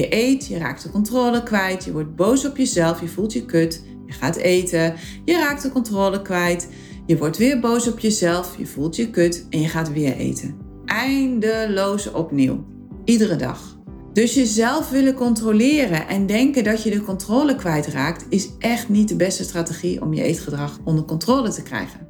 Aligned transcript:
Je 0.00 0.14
eet, 0.14 0.46
je 0.46 0.58
raakt 0.58 0.82
de 0.82 0.90
controle 0.90 1.42
kwijt, 1.42 1.84
je 1.84 1.92
wordt 1.92 2.16
boos 2.16 2.46
op 2.46 2.56
jezelf, 2.56 3.00
je 3.00 3.08
voelt 3.08 3.32
je 3.32 3.44
kut, 3.44 3.84
je 4.06 4.12
gaat 4.12 4.36
eten, 4.36 4.94
je 5.24 5.32
raakt 5.32 5.62
de 5.62 5.70
controle 5.70 6.22
kwijt, 6.22 6.68
je 7.06 7.18
wordt 7.18 7.36
weer 7.36 7.60
boos 7.60 7.88
op 7.88 7.98
jezelf, 7.98 8.58
je 8.58 8.66
voelt 8.66 8.96
je 8.96 9.10
kut 9.10 9.46
en 9.50 9.60
je 9.60 9.68
gaat 9.68 9.92
weer 9.92 10.16
eten. 10.16 10.56
Eindeloos 10.84 12.12
opnieuw, 12.12 12.64
iedere 13.04 13.36
dag. 13.36 13.78
Dus 14.12 14.34
jezelf 14.34 14.90
willen 14.90 15.14
controleren 15.14 16.08
en 16.08 16.26
denken 16.26 16.64
dat 16.64 16.82
je 16.82 16.90
de 16.90 17.02
controle 17.02 17.54
kwijtraakt, 17.54 18.26
is 18.28 18.48
echt 18.58 18.88
niet 18.88 19.08
de 19.08 19.16
beste 19.16 19.44
strategie 19.44 20.02
om 20.02 20.14
je 20.14 20.22
eetgedrag 20.22 20.78
onder 20.84 21.04
controle 21.04 21.50
te 21.50 21.62
krijgen. 21.62 22.09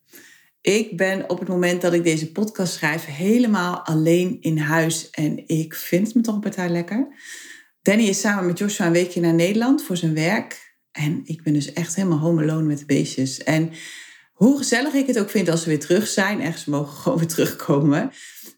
Ik 0.61 0.97
ben 0.97 1.29
op 1.29 1.39
het 1.39 1.47
moment 1.47 1.81
dat 1.81 1.93
ik 1.93 2.03
deze 2.03 2.31
podcast 2.31 2.73
schrijf 2.73 3.05
helemaal 3.05 3.85
alleen 3.85 4.37
in 4.41 4.57
huis. 4.57 5.09
En 5.09 5.47
ik 5.47 5.75
vind 5.75 6.15
me 6.15 6.21
toch 6.21 6.35
een 6.35 6.41
partij 6.41 6.69
lekker. 6.69 7.07
Danny 7.81 8.03
is 8.03 8.19
samen 8.19 8.45
met 8.45 8.57
Joshua 8.57 8.85
een 8.85 8.91
weekje 8.91 9.21
naar 9.21 9.33
Nederland 9.33 9.83
voor 9.83 9.97
zijn 9.97 10.13
werk. 10.13 10.77
En 10.91 11.21
ik 11.23 11.43
ben 11.43 11.53
dus 11.53 11.73
echt 11.73 11.95
helemaal 11.95 12.19
home 12.19 12.41
alone 12.41 12.65
met 12.67 12.79
de 12.79 12.85
beestjes. 12.85 13.43
En 13.43 13.71
hoe 14.33 14.57
gezellig 14.57 14.93
ik 14.93 15.07
het 15.07 15.19
ook 15.19 15.29
vind 15.29 15.49
als 15.49 15.63
ze 15.63 15.69
weer 15.69 15.79
terug 15.79 16.07
zijn. 16.07 16.41
Echt, 16.41 16.59
ze 16.59 16.69
mogen 16.69 16.97
gewoon 16.97 17.17
weer 17.17 17.27
terugkomen. 17.27 18.11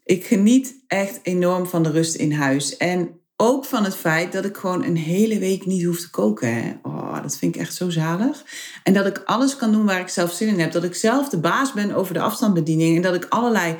Ik 0.04 0.24
geniet 0.24 0.84
echt 0.86 1.20
enorm 1.22 1.66
van 1.66 1.82
de 1.82 1.90
rust 1.90 2.14
in 2.14 2.32
huis. 2.32 2.76
En 2.76 3.20
ook 3.36 3.64
van 3.64 3.84
het 3.84 3.96
feit 3.96 4.32
dat 4.32 4.44
ik 4.44 4.56
gewoon 4.56 4.84
een 4.84 4.96
hele 4.96 5.38
week 5.38 5.66
niet 5.66 5.84
hoef 5.84 6.00
te 6.00 6.10
koken. 6.10 6.54
Hè. 6.54 6.72
Oh, 6.82 7.22
dat 7.22 7.36
vind 7.36 7.54
ik 7.54 7.60
echt 7.60 7.74
zo 7.74 7.90
zalig. 7.90 8.44
En 8.82 8.92
dat 8.92 9.06
ik 9.06 9.22
alles 9.24 9.56
kan 9.56 9.72
doen 9.72 9.84
waar 9.84 10.00
ik 10.00 10.08
zelf 10.08 10.32
zin 10.32 10.48
in 10.48 10.60
heb. 10.60 10.72
Dat 10.72 10.84
ik 10.84 10.94
zelf 10.94 11.28
de 11.28 11.40
baas 11.40 11.72
ben 11.72 11.94
over 11.94 12.14
de 12.14 12.20
afstandsbediening. 12.20 12.96
En 12.96 13.02
dat 13.02 13.14
ik 13.14 13.26
allerlei 13.28 13.76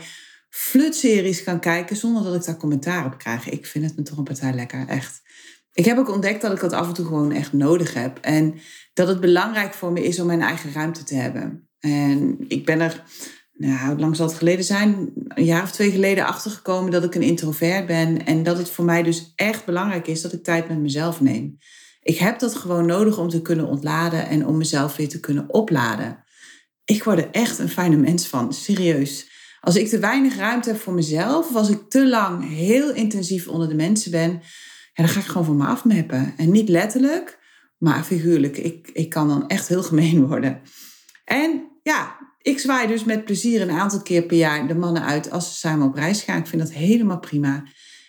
flutseries 0.48 1.42
kan 1.44 1.60
kijken 1.60 1.96
zonder 1.96 2.24
dat 2.24 2.34
ik 2.34 2.44
daar 2.44 2.56
commentaar 2.56 3.06
op 3.06 3.18
krijg. 3.18 3.48
Ik 3.48 3.66
vind 3.66 3.84
het 3.84 3.96
me 3.96 4.02
toch 4.02 4.18
een 4.18 4.24
partij 4.24 4.52
lekker, 4.52 4.88
echt. 4.88 5.22
Ik 5.72 5.84
heb 5.84 5.98
ook 5.98 6.10
ontdekt 6.10 6.42
dat 6.42 6.52
ik 6.52 6.60
dat 6.60 6.72
af 6.72 6.88
en 6.88 6.94
toe 6.94 7.06
gewoon 7.06 7.32
echt 7.32 7.52
nodig 7.52 7.94
heb. 7.94 8.18
En 8.20 8.54
dat 8.92 9.08
het 9.08 9.20
belangrijk 9.20 9.74
voor 9.74 9.92
me 9.92 10.04
is 10.04 10.20
om 10.20 10.26
mijn 10.26 10.42
eigen 10.42 10.72
ruimte 10.72 11.04
te 11.04 11.14
hebben. 11.14 11.68
En 11.78 12.44
ik 12.48 12.64
ben 12.64 12.80
er 12.80 13.02
nou, 13.56 13.88
hoe 13.88 13.98
lang 13.98 14.16
zal 14.16 14.26
het 14.26 14.36
geleden 14.36 14.64
zijn? 14.64 15.12
Een 15.28 15.44
jaar 15.44 15.62
of 15.62 15.72
twee 15.72 15.90
geleden 15.90 16.26
achtergekomen 16.26 16.90
dat 16.90 17.04
ik 17.04 17.14
een 17.14 17.22
introvert 17.22 17.86
ben. 17.86 18.26
En 18.26 18.42
dat 18.42 18.58
het 18.58 18.70
voor 18.70 18.84
mij 18.84 19.02
dus 19.02 19.32
echt 19.36 19.64
belangrijk 19.64 20.06
is 20.06 20.20
dat 20.20 20.32
ik 20.32 20.42
tijd 20.42 20.68
met 20.68 20.78
mezelf 20.78 21.20
neem. 21.20 21.58
Ik 22.02 22.18
heb 22.18 22.38
dat 22.38 22.54
gewoon 22.54 22.86
nodig 22.86 23.18
om 23.18 23.28
te 23.28 23.42
kunnen 23.42 23.66
ontladen 23.66 24.28
en 24.28 24.46
om 24.46 24.56
mezelf 24.56 24.96
weer 24.96 25.08
te 25.08 25.20
kunnen 25.20 25.54
opladen. 25.54 26.24
Ik 26.84 27.04
word 27.04 27.18
er 27.18 27.30
echt 27.30 27.58
een 27.58 27.68
fijne 27.68 27.96
mens 27.96 28.26
van, 28.26 28.52
serieus. 28.52 29.30
Als 29.60 29.76
ik 29.76 29.88
te 29.88 29.98
weinig 29.98 30.36
ruimte 30.36 30.70
heb 30.70 30.80
voor 30.80 30.94
mezelf, 30.94 31.48
of 31.48 31.54
als 31.54 31.68
ik 31.68 31.88
te 31.88 32.08
lang 32.08 32.48
heel 32.48 32.92
intensief 32.92 33.48
onder 33.48 33.68
de 33.68 33.74
mensen 33.74 34.10
ben, 34.10 34.40
dan 34.94 35.08
ga 35.08 35.20
ik 35.20 35.26
gewoon 35.26 35.44
van 35.44 35.56
me 35.56 35.66
afmeppen. 35.66 36.34
En 36.36 36.50
niet 36.50 36.68
letterlijk, 36.68 37.38
maar 37.78 38.04
figuurlijk. 38.04 38.56
Ik, 38.56 38.90
ik 38.92 39.08
kan 39.08 39.28
dan 39.28 39.48
echt 39.48 39.68
heel 39.68 39.82
gemeen 39.82 40.26
worden. 40.26 40.60
En 41.24 41.70
ja, 41.82 42.23
ik 42.44 42.58
zwaai 42.58 42.86
dus 42.86 43.04
met 43.04 43.24
plezier 43.24 43.60
een 43.60 43.70
aantal 43.70 44.02
keer 44.02 44.22
per 44.22 44.36
jaar 44.36 44.68
de 44.68 44.74
mannen 44.74 45.04
uit 45.04 45.30
als 45.30 45.48
ze 45.48 45.54
samen 45.54 45.86
op 45.86 45.94
reis 45.94 46.22
gaan. 46.22 46.38
Ik 46.38 46.46
vind 46.46 46.62
dat 46.62 46.72
helemaal 46.72 47.18
prima. 47.18 47.64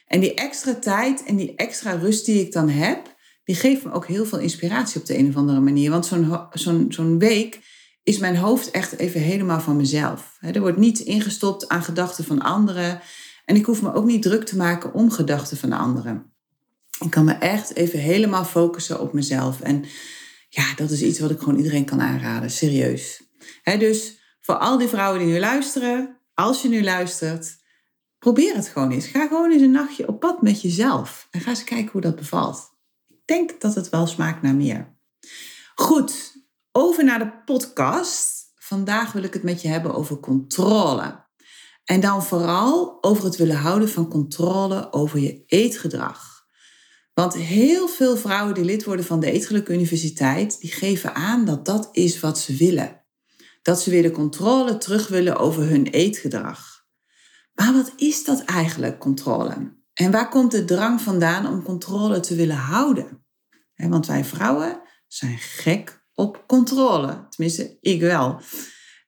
En 0.07 0.19
die 0.19 0.34
extra 0.34 0.75
tijd 0.75 1.23
en 1.23 1.35
die 1.35 1.56
extra 1.56 1.91
rust 1.91 2.25
die 2.25 2.41
ik 2.41 2.51
dan 2.51 2.69
heb, 2.69 3.16
die 3.44 3.56
geeft 3.56 3.84
me 3.84 3.91
ook 3.91 4.07
heel 4.07 4.25
veel 4.25 4.40
inspiratie 4.40 5.00
op 5.00 5.06
de 5.06 5.18
een 5.18 5.28
of 5.28 5.35
andere 5.35 5.59
manier. 5.59 5.91
Want 5.91 6.06
zo'n 6.06 6.38
zo'n 6.51 6.85
zo'n 6.90 7.19
week 7.19 7.59
is 8.03 8.18
mijn 8.18 8.38
hoofd 8.38 8.72
echt 8.72 8.97
even 8.97 9.22
helemaal 9.22 9.59
van 9.59 9.75
mezelf. 9.75 10.38
Er 10.40 10.62
wordt 10.62 10.78
niets 10.78 11.03
ingestopt 11.03 11.69
aan 11.69 11.84
gedachten 11.84 12.23
van 12.23 12.41
anderen. 12.41 13.02
En 13.46 13.56
ik 13.56 13.66
hoef 13.66 13.81
me 13.81 13.94
ook 13.94 14.06
niet 14.06 14.22
druk 14.22 14.46
te 14.46 14.57
maken 14.57 14.94
om 14.94 15.12
gedachten 15.12 15.57
van 15.57 15.72
anderen. 15.72 16.34
Ik 17.00 17.09
kan 17.09 17.25
me 17.25 17.34
echt 17.34 17.75
even 17.75 18.00
helemaal 18.00 18.46
focussen 18.46 19.00
op 19.00 19.13
mezelf. 19.13 19.62
En 19.62 19.85
ja, 20.50 20.73
dat 20.75 20.91
is 20.91 21.02
iets 21.02 21.19
wat 21.19 21.31
ik 21.31 21.40
gewoon 21.40 21.57
iedereen 21.57 21.85
kan 21.85 22.02
aanraden, 22.02 22.52
serieus. 22.52 23.22
dus 23.63 24.15
voor 24.45 24.57
al 24.57 24.78
die 24.78 24.88
vrouwen 24.88 25.19
die 25.19 25.28
nu 25.28 25.39
luisteren, 25.39 26.17
als 26.33 26.61
je 26.61 26.69
nu 26.69 26.83
luistert, 26.83 27.57
probeer 28.19 28.56
het 28.56 28.67
gewoon 28.67 28.91
eens. 28.91 29.07
Ga 29.07 29.28
gewoon 29.28 29.51
eens 29.51 29.61
een 29.61 29.72
nachtje 29.72 30.07
op 30.07 30.19
pad 30.19 30.41
met 30.41 30.61
jezelf 30.61 31.28
en 31.31 31.41
ga 31.41 31.50
eens 31.50 31.63
kijken 31.63 31.91
hoe 31.91 32.01
dat 32.01 32.16
bevalt. 32.16 32.72
Ik 33.07 33.22
denk 33.25 33.61
dat 33.61 33.75
het 33.75 33.89
wel 33.89 34.07
smaakt 34.07 34.41
naar 34.41 34.55
meer. 34.55 34.97
Goed, 35.75 36.35
over 36.72 37.03
naar 37.03 37.19
de 37.19 37.31
podcast. 37.45 38.51
Vandaag 38.55 39.11
wil 39.11 39.23
ik 39.23 39.34
het 39.34 39.44
met 39.44 39.61
je 39.61 39.67
hebben 39.67 39.94
over 39.94 40.19
controle. 40.19 41.23
En 41.84 42.00
dan 42.00 42.23
vooral 42.23 42.97
over 43.01 43.23
het 43.23 43.35
willen 43.35 43.57
houden 43.57 43.89
van 43.89 44.09
controle 44.09 44.94
over 44.94 45.19
je 45.19 45.44
eetgedrag. 45.45 46.45
Want 47.13 47.34
heel 47.34 47.88
veel 47.88 48.17
vrouwen 48.17 48.53
die 48.53 48.63
lid 48.63 48.84
worden 48.84 49.05
van 49.05 49.19
de 49.19 49.31
Eetgeluk 49.31 49.69
Universiteit, 49.69 50.59
die 50.59 50.72
geven 50.72 51.16
aan 51.16 51.45
dat 51.45 51.66
dat 51.66 51.89
is 51.91 52.19
wat 52.19 52.39
ze 52.39 52.55
willen 52.55 53.04
dat 53.66 53.81
ze 53.81 53.90
weer 53.90 54.02
de 54.02 54.12
controle 54.12 54.78
terug 54.78 55.08
willen 55.08 55.38
over 55.38 55.64
hun 55.64 55.88
eetgedrag. 55.88 56.86
Maar 57.53 57.74
wat 57.74 57.94
is 57.96 58.24
dat 58.24 58.44
eigenlijk, 58.44 59.00
controle? 59.00 59.74
En 59.94 60.12
waar 60.12 60.30
komt 60.30 60.52
de 60.52 60.66
drang 60.66 61.02
vandaan 61.02 61.48
om 61.48 61.64
controle 61.64 62.20
te 62.20 62.36
willen 62.36 62.56
houden? 62.56 63.26
Want 63.76 64.08
wij 64.08 64.26
vrouwen 64.26 64.81
zijn 65.08 65.38
gek 65.38 66.06
op 66.14 66.44
controle. 66.48 67.28
Tenminste, 67.30 67.78
ik 67.81 68.02
wel. 68.02 68.40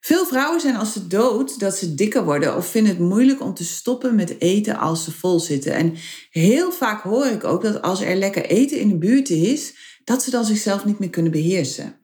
Veel 0.00 0.26
vrouwen 0.26 0.60
zijn 0.60 0.76
als 0.76 0.92
ze 0.92 1.06
dood 1.06 1.58
dat 1.58 1.76
ze 1.76 1.94
dikker 1.94 2.24
worden 2.24 2.56
of 2.56 2.66
vinden 2.66 2.92
het 2.92 3.02
moeilijk 3.02 3.42
om 3.42 3.54
te 3.54 3.64
stoppen 3.64 4.14
met 4.14 4.40
eten 4.40 4.78
als 4.78 5.04
ze 5.04 5.12
vol 5.12 5.40
zitten. 5.40 5.74
En 5.74 5.94
heel 6.30 6.72
vaak 6.72 7.02
hoor 7.02 7.26
ik 7.26 7.44
ook 7.44 7.62
dat 7.62 7.82
als 7.82 8.00
er 8.00 8.16
lekker 8.16 8.44
eten 8.44 8.78
in 8.80 8.88
de 8.88 8.98
buurt 8.98 9.30
is, 9.30 9.74
dat 10.04 10.22
ze 10.22 10.30
dan 10.30 10.44
zichzelf 10.44 10.84
niet 10.84 10.98
meer 10.98 11.10
kunnen 11.10 11.32
beheersen. 11.32 11.97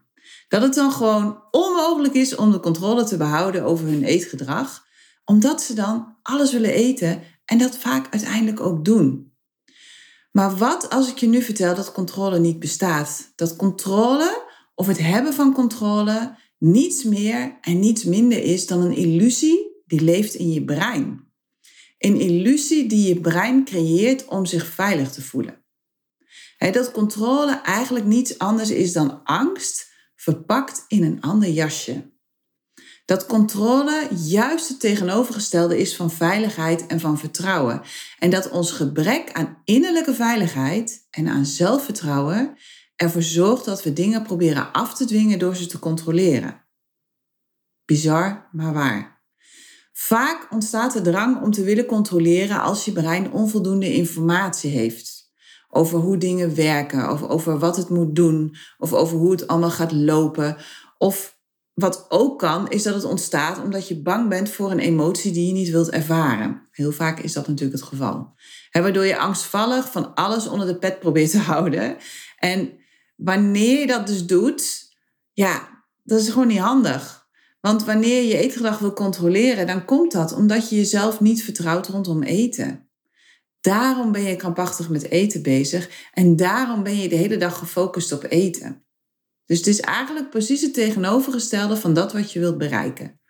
Dat 0.54 0.62
het 0.62 0.74
dan 0.74 0.92
gewoon 0.92 1.42
onmogelijk 1.50 2.14
is 2.14 2.34
om 2.34 2.52
de 2.52 2.60
controle 2.60 3.04
te 3.04 3.16
behouden 3.16 3.64
over 3.64 3.86
hun 3.86 4.04
eetgedrag, 4.04 4.86
omdat 5.24 5.62
ze 5.62 5.74
dan 5.74 6.16
alles 6.22 6.52
willen 6.52 6.72
eten 6.72 7.22
en 7.44 7.58
dat 7.58 7.76
vaak 7.76 8.06
uiteindelijk 8.10 8.60
ook 8.60 8.84
doen. 8.84 9.32
Maar 10.32 10.56
wat 10.56 10.90
als 10.90 11.08
ik 11.08 11.18
je 11.18 11.26
nu 11.26 11.42
vertel 11.42 11.74
dat 11.74 11.92
controle 11.92 12.38
niet 12.38 12.58
bestaat? 12.58 13.32
Dat 13.36 13.56
controle 13.56 14.42
of 14.74 14.86
het 14.86 14.98
hebben 14.98 15.32
van 15.32 15.52
controle 15.52 16.38
niets 16.58 17.04
meer 17.04 17.58
en 17.60 17.80
niets 17.80 18.04
minder 18.04 18.42
is 18.42 18.66
dan 18.66 18.80
een 18.80 18.96
illusie 18.96 19.82
die 19.86 20.00
leeft 20.00 20.34
in 20.34 20.52
je 20.52 20.64
brein. 20.64 21.32
Een 21.98 22.20
illusie 22.20 22.88
die 22.88 23.08
je 23.08 23.20
brein 23.20 23.64
creëert 23.64 24.24
om 24.24 24.46
zich 24.46 24.66
veilig 24.66 25.12
te 25.12 25.22
voelen. 25.22 25.64
dat 26.58 26.90
controle 26.90 27.60
eigenlijk 27.60 28.04
niets 28.04 28.38
anders 28.38 28.70
is 28.70 28.92
dan 28.92 29.22
angst 29.24 29.92
verpakt 30.24 30.84
in 30.88 31.02
een 31.02 31.20
ander 31.20 31.48
jasje. 31.48 32.12
Dat 33.04 33.26
controle 33.26 34.08
juist 34.26 34.68
het 34.68 34.80
tegenovergestelde 34.80 35.78
is 35.78 35.96
van 35.96 36.10
veiligheid 36.10 36.86
en 36.86 37.00
van 37.00 37.18
vertrouwen. 37.18 37.82
En 38.18 38.30
dat 38.30 38.50
ons 38.50 38.72
gebrek 38.72 39.32
aan 39.32 39.58
innerlijke 39.64 40.14
veiligheid 40.14 41.06
en 41.10 41.28
aan 41.28 41.46
zelfvertrouwen 41.46 42.56
ervoor 42.96 43.22
zorgt 43.22 43.64
dat 43.64 43.82
we 43.82 43.92
dingen 43.92 44.22
proberen 44.22 44.72
af 44.72 44.94
te 44.94 45.04
dwingen 45.04 45.38
door 45.38 45.56
ze 45.56 45.66
te 45.66 45.78
controleren. 45.78 46.64
Bizar, 47.84 48.48
maar 48.52 48.72
waar. 48.72 49.22
Vaak 49.92 50.46
ontstaat 50.50 50.92
de 50.92 51.00
drang 51.00 51.42
om 51.42 51.50
te 51.50 51.62
willen 51.62 51.86
controleren 51.86 52.60
als 52.60 52.84
je 52.84 52.92
brein 52.92 53.32
onvoldoende 53.32 53.92
informatie 53.92 54.70
heeft 54.70 55.13
over 55.74 55.98
hoe 55.98 56.16
dingen 56.16 56.54
werken, 56.54 57.10
of 57.10 57.22
over 57.22 57.58
wat 57.58 57.76
het 57.76 57.88
moet 57.88 58.14
doen, 58.16 58.56
of 58.78 58.92
over 58.92 59.16
hoe 59.16 59.30
het 59.30 59.46
allemaal 59.46 59.70
gaat 59.70 59.92
lopen. 59.92 60.56
Of 60.98 61.38
wat 61.74 62.06
ook 62.08 62.38
kan, 62.38 62.68
is 62.68 62.82
dat 62.82 62.94
het 62.94 63.04
ontstaat 63.04 63.62
omdat 63.62 63.88
je 63.88 64.02
bang 64.02 64.28
bent 64.28 64.50
voor 64.50 64.70
een 64.70 64.78
emotie 64.78 65.32
die 65.32 65.46
je 65.46 65.52
niet 65.52 65.70
wilt 65.70 65.90
ervaren. 65.90 66.68
Heel 66.70 66.92
vaak 66.92 67.20
is 67.20 67.32
dat 67.32 67.48
natuurlijk 67.48 67.80
het 67.80 67.88
geval. 67.88 68.34
waardoor 68.70 69.04
je 69.04 69.18
angstvallig 69.18 69.90
van 69.90 70.14
alles 70.14 70.46
onder 70.46 70.66
de 70.66 70.78
pet 70.78 70.98
probeert 70.98 71.30
te 71.30 71.38
houden. 71.52 71.96
En 72.38 72.72
wanneer 73.16 73.80
je 73.80 73.86
dat 73.86 74.06
dus 74.06 74.26
doet, 74.26 74.92
ja, 75.32 75.68
dat 76.02 76.20
is 76.20 76.28
gewoon 76.28 76.46
niet 76.46 76.58
handig. 76.58 77.26
Want 77.60 77.84
wanneer 77.84 78.22
je 78.22 78.38
eetgedrag 78.38 78.78
wil 78.78 78.92
controleren, 78.92 79.66
dan 79.66 79.84
komt 79.84 80.12
dat 80.12 80.32
omdat 80.32 80.68
je 80.68 80.76
jezelf 80.76 81.20
niet 81.20 81.44
vertrouwt 81.44 81.88
rondom 81.88 82.22
eten. 82.22 82.83
Daarom 83.64 84.12
ben 84.12 84.22
je 84.22 84.36
krampachtig 84.36 84.88
met 84.88 85.10
eten 85.10 85.42
bezig 85.42 86.08
en 86.12 86.36
daarom 86.36 86.82
ben 86.82 86.96
je 86.96 87.08
de 87.08 87.14
hele 87.14 87.36
dag 87.36 87.58
gefocust 87.58 88.12
op 88.12 88.26
eten. 88.28 88.84
Dus 89.46 89.58
het 89.58 89.66
is 89.66 89.80
eigenlijk 89.80 90.30
precies 90.30 90.60
het 90.60 90.74
tegenovergestelde 90.74 91.76
van 91.76 91.94
dat 91.94 92.12
wat 92.12 92.32
je 92.32 92.40
wilt 92.40 92.58
bereiken. 92.58 93.20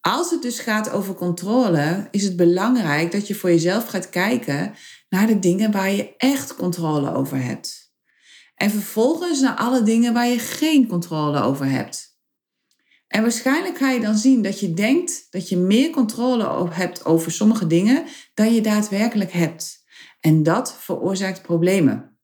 Als 0.00 0.30
het 0.30 0.42
dus 0.42 0.58
gaat 0.58 0.90
over 0.90 1.14
controle, 1.14 2.08
is 2.10 2.24
het 2.24 2.36
belangrijk 2.36 3.12
dat 3.12 3.26
je 3.26 3.34
voor 3.34 3.50
jezelf 3.50 3.86
gaat 3.86 4.08
kijken 4.08 4.74
naar 5.08 5.26
de 5.26 5.38
dingen 5.38 5.72
waar 5.72 5.90
je 5.90 6.16
echt 6.16 6.54
controle 6.54 7.14
over 7.14 7.42
hebt. 7.42 7.92
En 8.54 8.70
vervolgens 8.70 9.40
naar 9.40 9.56
alle 9.56 9.82
dingen 9.82 10.12
waar 10.12 10.28
je 10.28 10.38
geen 10.38 10.86
controle 10.86 11.40
over 11.40 11.66
hebt. 11.66 12.11
En 13.12 13.22
waarschijnlijk 13.22 13.78
ga 13.78 13.90
je 13.90 14.00
dan 14.00 14.16
zien 14.16 14.42
dat 14.42 14.60
je 14.60 14.74
denkt 14.74 15.26
dat 15.30 15.48
je 15.48 15.56
meer 15.56 15.90
controle 15.90 16.68
hebt 16.70 17.04
over 17.04 17.32
sommige 17.32 17.66
dingen 17.66 18.04
dan 18.34 18.54
je 18.54 18.60
daadwerkelijk 18.60 19.32
hebt. 19.32 19.84
En 20.20 20.42
dat 20.42 20.76
veroorzaakt 20.78 21.42
problemen. 21.42 22.18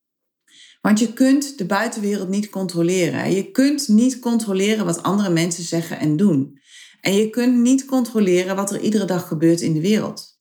Want 0.81 0.99
je 0.99 1.13
kunt 1.13 1.59
de 1.59 1.67
buitenwereld 1.67 2.29
niet 2.29 2.49
controleren. 2.49 3.35
Je 3.35 3.51
kunt 3.51 3.89
niet 3.89 4.19
controleren 4.19 4.85
wat 4.85 5.03
andere 5.03 5.31
mensen 5.31 5.65
zeggen 5.65 5.99
en 5.99 6.17
doen. 6.17 6.61
En 7.01 7.15
je 7.15 7.31
kunt 7.31 7.57
niet 7.57 7.85
controleren 7.85 8.57
wat 8.57 8.71
er 8.71 8.81
iedere 8.81 9.05
dag 9.05 9.29
gebeurt 9.29 9.61
in 9.61 9.73
de 9.73 9.81
wereld. 9.81 10.41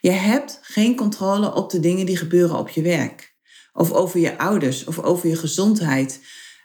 Je 0.00 0.10
hebt 0.10 0.58
geen 0.62 0.96
controle 0.96 1.54
op 1.54 1.70
de 1.70 1.80
dingen 1.80 2.06
die 2.06 2.16
gebeuren 2.16 2.58
op 2.58 2.68
je 2.68 2.82
werk. 2.82 3.36
Of 3.72 3.92
over 3.92 4.20
je 4.20 4.38
ouders 4.38 4.84
of 4.84 4.98
over 4.98 5.28
je 5.28 5.36
gezondheid 5.36 6.20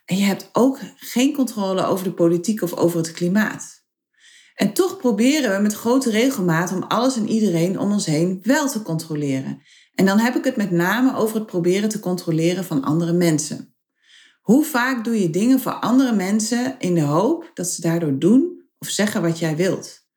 en 0.09 0.17
je 0.17 0.23
hebt 0.23 0.49
ook 0.53 0.79
geen 0.95 1.33
controle 1.33 1.85
over 1.85 2.03
de 2.03 2.13
politiek 2.13 2.61
of 2.61 2.73
over 2.73 2.97
het 2.97 3.11
klimaat. 3.11 3.83
En 4.55 4.73
toch 4.73 4.97
proberen 4.97 5.55
we 5.55 5.61
met 5.61 5.73
grote 5.73 6.09
regelmaat 6.09 6.71
om 6.71 6.83
alles 6.83 7.15
en 7.15 7.29
iedereen 7.29 7.79
om 7.79 7.91
ons 7.91 8.05
heen 8.05 8.39
wel 8.43 8.69
te 8.69 8.81
controleren. 8.81 9.61
En 9.95 10.05
dan 10.05 10.19
heb 10.19 10.35
ik 10.35 10.43
het 10.43 10.55
met 10.55 10.71
name 10.71 11.15
over 11.15 11.35
het 11.35 11.45
proberen 11.45 11.89
te 11.89 11.99
controleren 11.99 12.65
van 12.65 12.83
andere 12.83 13.13
mensen. 13.13 13.75
Hoe 14.41 14.65
vaak 14.65 15.03
doe 15.03 15.21
je 15.21 15.29
dingen 15.29 15.59
voor 15.59 15.71
andere 15.71 16.15
mensen 16.15 16.75
in 16.79 16.95
de 16.95 17.01
hoop 17.01 17.51
dat 17.53 17.67
ze 17.67 17.81
daardoor 17.81 18.19
doen 18.19 18.69
of 18.79 18.87
zeggen 18.87 19.21
wat 19.21 19.39
jij 19.39 19.55
wilt? 19.55 20.07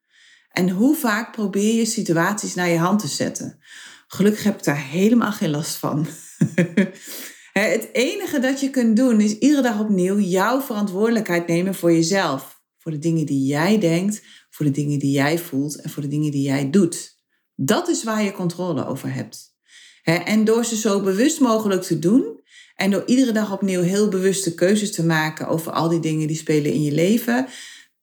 En 0.49 0.71
hoe 0.71 0.97
vaak 0.97 1.33
probeer 1.33 1.75
je 1.75 1.87
situaties 1.87 2.55
naar 2.55 2.69
je 2.69 2.79
hand 2.79 3.01
te 3.01 3.09
zetten? 3.09 3.59
Gelukkig 4.07 4.43
heb 4.43 4.59
ik 4.59 4.65
daar 4.65 4.83
helemaal 4.83 5.33
geen 5.33 5.51
last 5.51 5.75
van. 5.75 6.07
Het 7.53 7.89
enige 7.93 8.39
dat 8.39 8.61
je 8.61 8.71
kunt 8.71 8.97
doen 8.97 9.21
is 9.21 9.39
iedere 9.39 9.63
dag 9.63 9.81
opnieuw 9.81 10.19
jouw 10.19 10.61
verantwoordelijkheid 10.61 11.47
nemen 11.47 11.75
voor 11.75 11.93
jezelf. 11.93 12.61
Voor 12.79 12.93
de 12.93 12.99
dingen 12.99 13.27
die 13.27 13.47
jij 13.47 13.79
denkt, 13.79 14.23
voor 14.51 14.67
de 14.67 14.73
dingen 14.73 14.99
die 14.99 15.11
jij 15.11 15.39
voelt 15.39 15.81
en 15.81 15.91
voor 15.91 16.03
de 16.03 16.09
dingen 16.09 16.31
die 16.31 16.43
jij 16.43 16.71
doet. 16.71 17.21
Dat 17.55 17.89
is 17.89 18.05
waar 18.05 18.23
je 18.23 18.33
controle 18.33 18.87
over 18.87 19.13
hebt. 19.13 19.57
En 20.03 20.45
door 20.45 20.65
ze 20.65 20.77
zo 20.77 21.01
bewust 21.01 21.41
mogelijk 21.41 21.83
te 21.83 21.99
doen 21.99 22.41
en 22.75 22.91
door 22.91 23.03
iedere 23.07 23.33
dag 23.33 23.53
opnieuw 23.53 23.83
heel 23.83 24.09
bewuste 24.09 24.55
keuzes 24.55 24.93
te 24.93 25.05
maken 25.05 25.49
over 25.49 25.73
al 25.73 25.89
die 25.89 26.01
dingen 26.01 26.27
die 26.27 26.37
spelen 26.37 26.73
in 26.73 26.83
je 26.83 26.93
leven, 26.93 27.47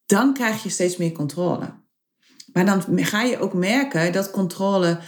dan 0.06 0.34
krijg 0.34 0.64
je 0.64 0.70
steeds 0.70 0.98
meer 0.98 1.12
controle. 1.12 1.74
Maar 2.54 2.66
dan 2.66 3.06
ga 3.06 3.22
je 3.22 3.40
ook 3.40 3.54
merken 3.54 4.14
dat 4.14 4.32
controle 4.32 5.00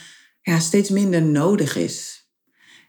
ja, 0.42 0.60
steeds 0.60 0.90
minder 0.90 1.22
nodig 1.22 1.76
is. 1.76 2.30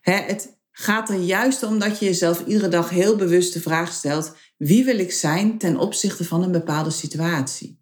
Het, 0.01 0.61
gaat 0.73 1.09
er 1.09 1.19
juist 1.19 1.63
om 1.63 1.79
dat 1.79 1.99
je 1.99 2.05
jezelf 2.05 2.47
iedere 2.47 2.69
dag 2.69 2.91
heel 2.91 3.17
bewust 3.17 3.53
de 3.53 3.61
vraag 3.61 3.93
stelt: 3.93 4.37
wie 4.57 4.85
wil 4.85 4.99
ik 4.99 5.13
zijn 5.13 5.59
ten 5.59 5.77
opzichte 5.77 6.25
van 6.25 6.43
een 6.43 6.53
bepaalde 6.53 6.91
situatie? 6.91 7.81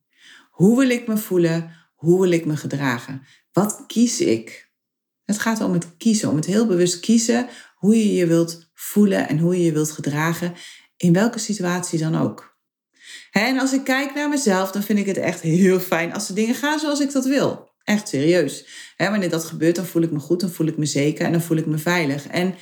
Hoe 0.50 0.78
wil 0.78 0.90
ik 0.90 1.06
me 1.06 1.16
voelen? 1.16 1.70
Hoe 1.94 2.20
wil 2.20 2.30
ik 2.30 2.44
me 2.44 2.56
gedragen? 2.56 3.22
Wat 3.52 3.84
kies 3.86 4.20
ik? 4.20 4.70
Het 5.24 5.38
gaat 5.38 5.60
om 5.60 5.72
het 5.72 5.96
kiezen, 5.96 6.28
om 6.28 6.36
het 6.36 6.46
heel 6.46 6.66
bewust 6.66 7.00
kiezen 7.00 7.48
hoe 7.74 7.96
je 7.96 8.14
je 8.14 8.26
wilt 8.26 8.70
voelen 8.74 9.28
en 9.28 9.38
hoe 9.38 9.56
je 9.56 9.64
je 9.64 9.72
wilt 9.72 9.90
gedragen, 9.90 10.54
in 10.96 11.12
welke 11.12 11.38
situatie 11.38 11.98
dan 11.98 12.16
ook. 12.16 12.58
En 13.30 13.58
als 13.58 13.72
ik 13.72 13.84
kijk 13.84 14.14
naar 14.14 14.28
mezelf, 14.28 14.70
dan 14.70 14.82
vind 14.82 14.98
ik 14.98 15.06
het 15.06 15.16
echt 15.16 15.40
heel 15.40 15.80
fijn 15.80 16.12
als 16.12 16.26
de 16.26 16.32
dingen 16.32 16.54
gaan 16.54 16.78
zoals 16.78 17.00
ik 17.00 17.12
dat 17.12 17.24
wil. 17.24 17.69
Echt 17.90 18.08
serieus. 18.08 18.64
wanneer 18.96 19.30
dat 19.30 19.44
gebeurt, 19.44 19.76
dan 19.76 19.86
voel 19.86 20.02
ik 20.02 20.10
me 20.10 20.18
goed, 20.18 20.40
dan 20.40 20.50
voel 20.50 20.66
ik 20.66 20.76
me 20.76 20.86
zeker 20.86 21.26
en 21.26 21.32
dan 21.32 21.40
voel 21.40 21.56
ik 21.56 21.66
me 21.66 21.78
veilig. 21.78 22.26
En 22.26 22.54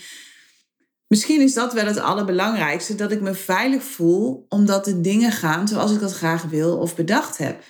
misschien 1.06 1.40
is 1.40 1.54
dat 1.54 1.72
wel 1.72 1.86
het 1.86 1.98
allerbelangrijkste, 1.98 2.94
dat 2.94 3.10
ik 3.12 3.20
me 3.20 3.34
veilig 3.34 3.82
voel 3.82 4.46
omdat 4.48 4.84
de 4.84 5.00
dingen 5.00 5.32
gaan 5.32 5.69
zoals 5.69 5.92
ik 5.92 6.00
dat 6.00 6.12
graag 6.12 6.42
wil 6.42 6.78
of 6.78 6.96
bedacht 6.96 7.38
heb. 7.38 7.64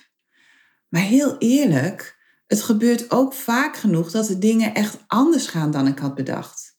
Maar 0.89 1.01
heel 1.01 1.37
eerlijk, 1.37 2.17
het 2.47 2.61
gebeurt 2.61 3.11
ook 3.11 3.33
vaak 3.33 3.77
genoeg 3.77 4.11
dat 4.11 4.27
de 4.27 4.37
dingen 4.37 4.73
echt 4.73 4.97
anders 5.07 5.47
gaan 5.47 5.71
dan 5.71 5.87
ik 5.87 5.99
had 5.99 6.15
bedacht. 6.15 6.77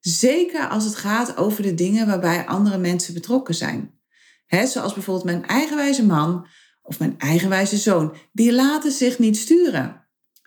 Zeker 0.00 0.68
als 0.68 0.84
het 0.84 0.94
gaat 0.94 1.36
over 1.36 1.62
de 1.62 1.74
dingen 1.74 2.06
waarbij 2.06 2.46
andere 2.46 2.78
mensen 2.78 3.14
betrokken 3.14 3.54
zijn. 3.54 4.00
zoals 4.46 4.94
bijvoorbeeld 4.94 5.24
mijn 5.26 5.46
eigenwijze 5.46 6.06
man 6.06 6.46
of 6.82 6.98
mijn 6.98 7.14
eigenwijze 7.18 7.76
zoon. 7.76 8.16
Die 8.32 8.52
laten 8.52 8.92
zich 8.92 9.18
niet 9.18 9.36
sturen. 9.36 10.01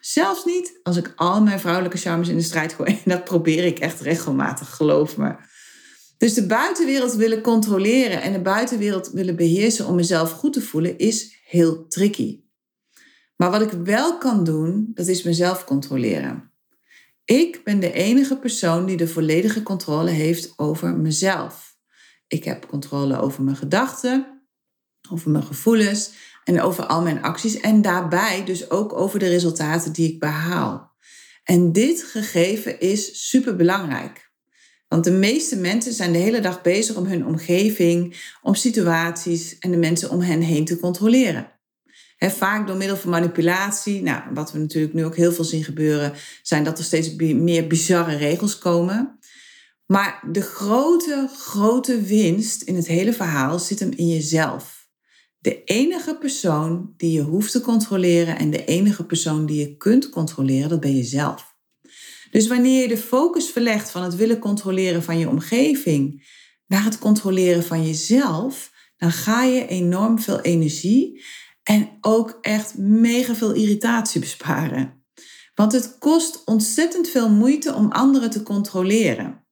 Zelfs 0.06 0.46
niet 0.46 0.80
als 0.84 0.98
ik 0.98 1.14
al 1.16 1.42
mijn 1.42 1.60
vrouwelijke 1.60 1.98
charmes 1.98 2.28
in 2.28 2.36
de 2.38 2.44
strijd 2.44 2.74
gooi. 2.74 2.92
En 2.92 3.12
dat 3.12 3.24
probeer 3.24 3.66
ik 3.66 3.80
echt 3.80 4.02
regelmatig, 4.02 4.76
geloof 4.76 5.18
me. 5.18 5.36
Dus 6.18 6.34
de 6.34 6.46
buitenwereld 6.46 7.14
willen 7.14 7.42
controleren 7.42 8.22
en 8.22 8.34
de 8.34 8.42
buitenwereld 8.42 9.10
willen 9.10 9.36
beheersen 9.36 9.86
om 9.86 9.96
mezelf 9.96 10.32
goed 10.32 10.54
te 10.54 10.62
voelen, 10.62 10.98
is 10.98 11.42
heel 11.46 11.88
tricky. 11.88 12.44
Maar 13.36 13.52
wat 13.52 13.62
ik 13.62 13.72
wel 13.72 14.18
kan 14.18 14.44
doen, 14.44 14.92
dat 14.94 15.08
is 15.08 15.24
mezelf 15.24 15.64
controleren. 15.64 16.52
Ik 17.24 17.64
ben 17.64 17.80
de 17.80 17.92
enige 17.92 18.38
persoon 18.38 18.86
die 18.86 18.98
de 18.98 19.08
volledige 19.08 19.64
controle 19.64 20.10
heeft 20.10 20.54
over 20.56 20.98
mezelf. 20.98 21.78
Ik 22.28 22.44
heb 22.44 22.68
controle 22.68 23.20
over 23.20 23.44
mijn 23.44 23.58
gedachten, 23.58 24.48
over 25.10 25.32
mijn 25.32 25.44
gevoelens 25.44 26.12
en 26.46 26.62
over 26.62 26.86
al 26.86 27.02
mijn 27.02 27.22
acties 27.22 27.60
en 27.60 27.82
daarbij 27.82 28.46
dus 28.46 28.70
ook 28.70 28.94
over 28.94 29.20
de 29.20 29.28
resultaten 29.28 29.92
die 29.92 30.14
ik 30.14 30.20
behaal. 30.20 30.94
En 31.44 31.72
dit 31.72 32.04
gegeven 32.04 32.80
is 32.80 33.30
super 33.30 33.56
belangrijk. 33.56 34.32
Want 34.88 35.04
de 35.04 35.12
meeste 35.12 35.56
mensen 35.56 35.94
zijn 35.94 36.12
de 36.12 36.18
hele 36.18 36.40
dag 36.40 36.62
bezig 36.62 36.96
om 36.96 37.06
hun 37.06 37.26
omgeving, 37.26 38.30
om 38.42 38.56
situaties 38.56 39.58
en 39.60 39.72
de 39.72 39.78
mensen 39.78 40.10
om 40.10 40.22
hen 40.22 40.42
heen 40.42 40.66
te 40.66 40.80
controleren. 40.80 41.54
vaak 42.18 42.68
door 42.68 42.78
middel 42.78 42.98
van 42.98 43.10
manipulatie. 43.10 44.02
Nou, 44.02 44.22
wat 44.34 44.52
we 44.52 44.58
natuurlijk 44.58 44.94
nu 44.94 45.06
ook 45.06 45.16
heel 45.16 45.32
veel 45.32 45.44
zien 45.44 45.64
gebeuren, 45.64 46.14
zijn 46.42 46.64
dat 46.64 46.78
er 46.78 46.84
steeds 46.84 47.16
meer 47.16 47.68
bizarre 47.68 48.16
regels 48.16 48.58
komen. 48.58 49.20
Maar 49.86 50.24
de 50.32 50.42
grote, 50.42 51.30
grote 51.38 52.02
winst 52.02 52.62
in 52.62 52.76
het 52.76 52.88
hele 52.88 53.14
verhaal 53.14 53.60
zit 53.60 53.80
hem 53.80 53.92
in 53.92 54.08
jezelf. 54.08 54.75
De 55.46 55.64
enige 55.64 56.16
persoon 56.16 56.94
die 56.98 57.12
je 57.12 57.22
hoeft 57.22 57.52
te 57.52 57.62
controleren 57.62 58.38
en 58.38 58.52
de 58.52 58.66
enige 58.66 59.06
persoon 59.06 59.46
die 59.46 59.60
je 59.60 59.78
kunt 59.78 60.10
controleren, 60.10 60.70
dat 60.70 60.80
ben 60.80 60.96
je 60.96 61.04
zelf. 61.04 61.56
Dus 62.32 62.48
wanneer 62.48 62.82
je 62.82 62.88
de 62.88 62.98
focus 62.98 63.50
verlegt 63.50 63.92
van 63.92 64.04
het 64.04 64.16
willen 64.16 64.40
controleren 64.40 65.04
van 65.04 65.18
je 65.20 65.30
omgeving 65.30 66.28
naar 66.68 66.84
het 66.84 67.00
controleren 67.00 67.64
van 67.64 67.86
jezelf, 67.86 68.72
dan 68.98 69.12
ga 69.12 69.44
je 69.44 69.68
enorm 69.68 70.20
veel 70.20 70.42
energie 70.42 71.24
en 71.64 71.98
ook 72.02 72.38
echt 72.42 72.78
mega 72.78 73.36
veel 73.36 73.54
irritatie 73.54 74.20
besparen. 74.20 75.06
Want 75.56 75.72
het 75.72 75.98
kost 75.98 76.44
ontzettend 76.46 77.10
veel 77.10 77.30
moeite 77.30 77.74
om 77.74 77.92
anderen 77.92 78.30
te 78.30 78.44
controleren. 78.44 79.46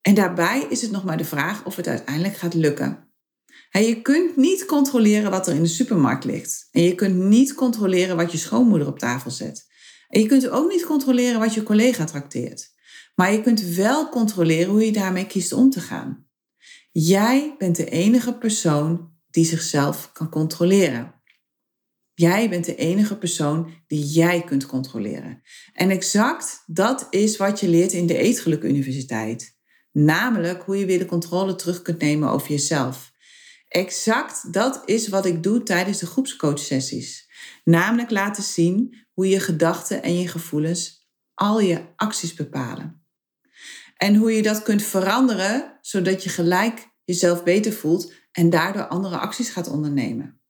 En 0.00 0.14
daarbij 0.14 0.66
is 0.68 0.82
het 0.82 0.90
nog 0.90 1.04
maar 1.04 1.16
de 1.16 1.24
vraag 1.24 1.64
of 1.64 1.76
het 1.76 1.86
uiteindelijk 1.86 2.36
gaat 2.36 2.54
lukken. 2.54 3.13
Je 3.82 4.02
kunt 4.02 4.36
niet 4.36 4.64
controleren 4.64 5.30
wat 5.30 5.46
er 5.46 5.54
in 5.54 5.62
de 5.62 5.68
supermarkt 5.68 6.24
ligt. 6.24 6.68
En 6.70 6.82
je 6.82 6.94
kunt 6.94 7.16
niet 7.16 7.54
controleren 7.54 8.16
wat 8.16 8.32
je 8.32 8.38
schoonmoeder 8.38 8.88
op 8.88 8.98
tafel 8.98 9.30
zet. 9.30 9.66
En 10.08 10.20
je 10.20 10.26
kunt 10.26 10.48
ook 10.48 10.70
niet 10.70 10.84
controleren 10.84 11.40
wat 11.40 11.54
je 11.54 11.62
collega 11.62 12.04
trakteert. 12.04 12.72
Maar 13.14 13.32
je 13.32 13.40
kunt 13.40 13.60
wel 13.60 14.08
controleren 14.08 14.70
hoe 14.70 14.84
je 14.84 14.92
daarmee 14.92 15.26
kiest 15.26 15.52
om 15.52 15.70
te 15.70 15.80
gaan. 15.80 16.26
Jij 16.92 17.54
bent 17.58 17.76
de 17.76 17.84
enige 17.84 18.34
persoon 18.38 19.12
die 19.30 19.44
zichzelf 19.44 20.10
kan 20.12 20.28
controleren. 20.28 21.14
Jij 22.14 22.48
bent 22.48 22.64
de 22.64 22.76
enige 22.76 23.16
persoon 23.16 23.70
die 23.86 24.04
jij 24.04 24.44
kunt 24.44 24.66
controleren. 24.66 25.42
En 25.72 25.90
exact 25.90 26.62
dat 26.66 27.06
is 27.10 27.36
wat 27.36 27.60
je 27.60 27.68
leert 27.68 27.92
in 27.92 28.06
de 28.06 28.16
Eetgeluk 28.16 28.62
Universiteit. 28.62 29.56
Namelijk 29.92 30.62
hoe 30.62 30.78
je 30.78 30.86
weer 30.86 30.98
de 30.98 31.06
controle 31.06 31.54
terug 31.54 31.82
kunt 31.82 32.00
nemen 32.00 32.30
over 32.30 32.50
jezelf. 32.50 33.12
Exact 33.74 34.52
dat 34.52 34.82
is 34.84 35.08
wat 35.08 35.26
ik 35.26 35.42
doe 35.42 35.62
tijdens 35.62 35.98
de 35.98 36.06
groepscoachsessies. 36.06 37.30
Namelijk 37.64 38.10
laten 38.10 38.42
zien 38.42 38.96
hoe 39.12 39.28
je 39.28 39.40
gedachten 39.40 40.02
en 40.02 40.18
je 40.20 40.28
gevoelens 40.28 41.08
al 41.34 41.60
je 41.60 41.84
acties 41.96 42.34
bepalen. 42.34 43.04
En 43.96 44.14
hoe 44.14 44.32
je 44.32 44.42
dat 44.42 44.62
kunt 44.62 44.82
veranderen 44.82 45.78
zodat 45.80 46.22
je 46.22 46.30
gelijk 46.30 46.88
jezelf 47.04 47.42
beter 47.42 47.72
voelt 47.72 48.12
en 48.32 48.50
daardoor 48.50 48.86
andere 48.86 49.18
acties 49.18 49.50
gaat 49.50 49.68
ondernemen. 49.68 50.40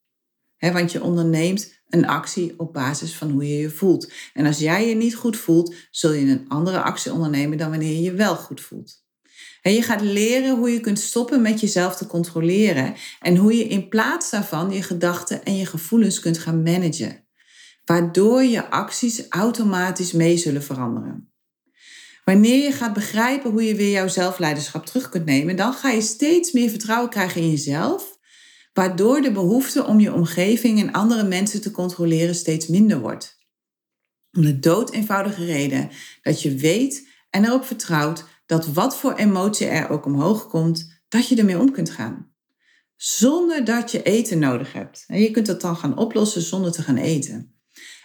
want 0.59 0.93
je 0.93 1.03
onderneemt 1.03 1.83
een 1.89 2.07
actie 2.07 2.59
op 2.59 2.73
basis 2.73 3.17
van 3.17 3.31
hoe 3.31 3.49
je 3.49 3.59
je 3.59 3.71
voelt. 3.71 4.13
En 4.33 4.47
als 4.47 4.59
jij 4.59 4.89
je 4.89 4.95
niet 4.95 5.17
goed 5.17 5.37
voelt, 5.37 5.75
zul 5.91 6.13
je 6.13 6.27
een 6.27 6.49
andere 6.49 6.83
actie 6.83 7.13
ondernemen 7.13 7.59
dan 7.59 7.71
wanneer 7.71 7.93
je 7.93 8.03
je 8.03 8.15
wel 8.15 8.37
goed 8.37 8.61
voelt. 8.61 9.04
Je 9.73 9.83
gaat 9.83 10.01
leren 10.01 10.57
hoe 10.57 10.71
je 10.71 10.81
kunt 10.81 10.99
stoppen 10.99 11.43
met 11.43 11.61
jezelf 11.61 11.97
te 11.97 12.07
controleren 12.07 12.95
en 13.21 13.37
hoe 13.37 13.57
je 13.57 13.65
in 13.65 13.89
plaats 13.89 14.31
daarvan 14.31 14.71
je 14.71 14.83
gedachten 14.83 15.45
en 15.45 15.57
je 15.57 15.67
gevoelens 15.67 16.21
kunt 16.21 16.39
gaan 16.39 16.63
managen, 16.63 17.27
waardoor 17.85 18.43
je 18.43 18.71
acties 18.71 19.29
automatisch 19.29 20.13
mee 20.13 20.37
zullen 20.37 20.63
veranderen. 20.63 21.33
Wanneer 22.25 22.63
je 22.63 22.73
gaat 22.73 22.93
begrijpen 22.93 23.51
hoe 23.51 23.65
je 23.65 23.75
weer 23.75 23.91
jouw 23.91 24.09
zelfleiderschap 24.09 24.87
terug 24.87 25.09
kunt 25.09 25.25
nemen, 25.25 25.57
dan 25.57 25.73
ga 25.73 25.91
je 25.91 26.01
steeds 26.01 26.53
meer 26.53 26.71
vertrouwen 26.71 27.11
krijgen 27.11 27.41
in 27.41 27.51
jezelf, 27.51 28.19
waardoor 28.73 29.21
de 29.21 29.33
behoefte 29.33 29.85
om 29.85 30.01
je 30.01 30.13
omgeving 30.13 30.81
en 30.81 30.93
andere 30.93 31.23
mensen 31.23 31.61
te 31.61 31.71
controleren 31.71 32.35
steeds 32.35 32.67
minder 32.67 33.01
wordt. 33.01 33.39
Om 34.33 34.43
de 34.43 34.59
dood 34.59 34.91
eenvoudige 34.91 35.45
reden 35.45 35.91
dat 36.23 36.43
je 36.43 36.55
weet 36.55 37.09
en 37.31 37.45
erop 37.45 37.65
vertrouwt 37.65 38.25
dat 38.47 38.67
wat 38.67 38.97
voor 38.97 39.15
emotie 39.15 39.67
er 39.67 39.89
ook 39.89 40.05
omhoog 40.05 40.49
komt, 40.49 41.01
dat 41.09 41.29
je 41.29 41.37
ermee 41.37 41.59
om 41.59 41.73
kunt 41.73 41.91
gaan. 41.91 42.33
Zonder 42.97 43.65
dat 43.65 43.91
je 43.91 44.03
eten 44.03 44.39
nodig 44.39 44.73
hebt. 44.73 45.05
Je 45.07 45.31
kunt 45.31 45.47
dat 45.47 45.61
dan 45.61 45.77
gaan 45.77 45.99
oplossen 45.99 46.43
zonder 46.43 46.73
te 46.73 46.83
gaan 46.83 46.97
eten. 46.97 47.59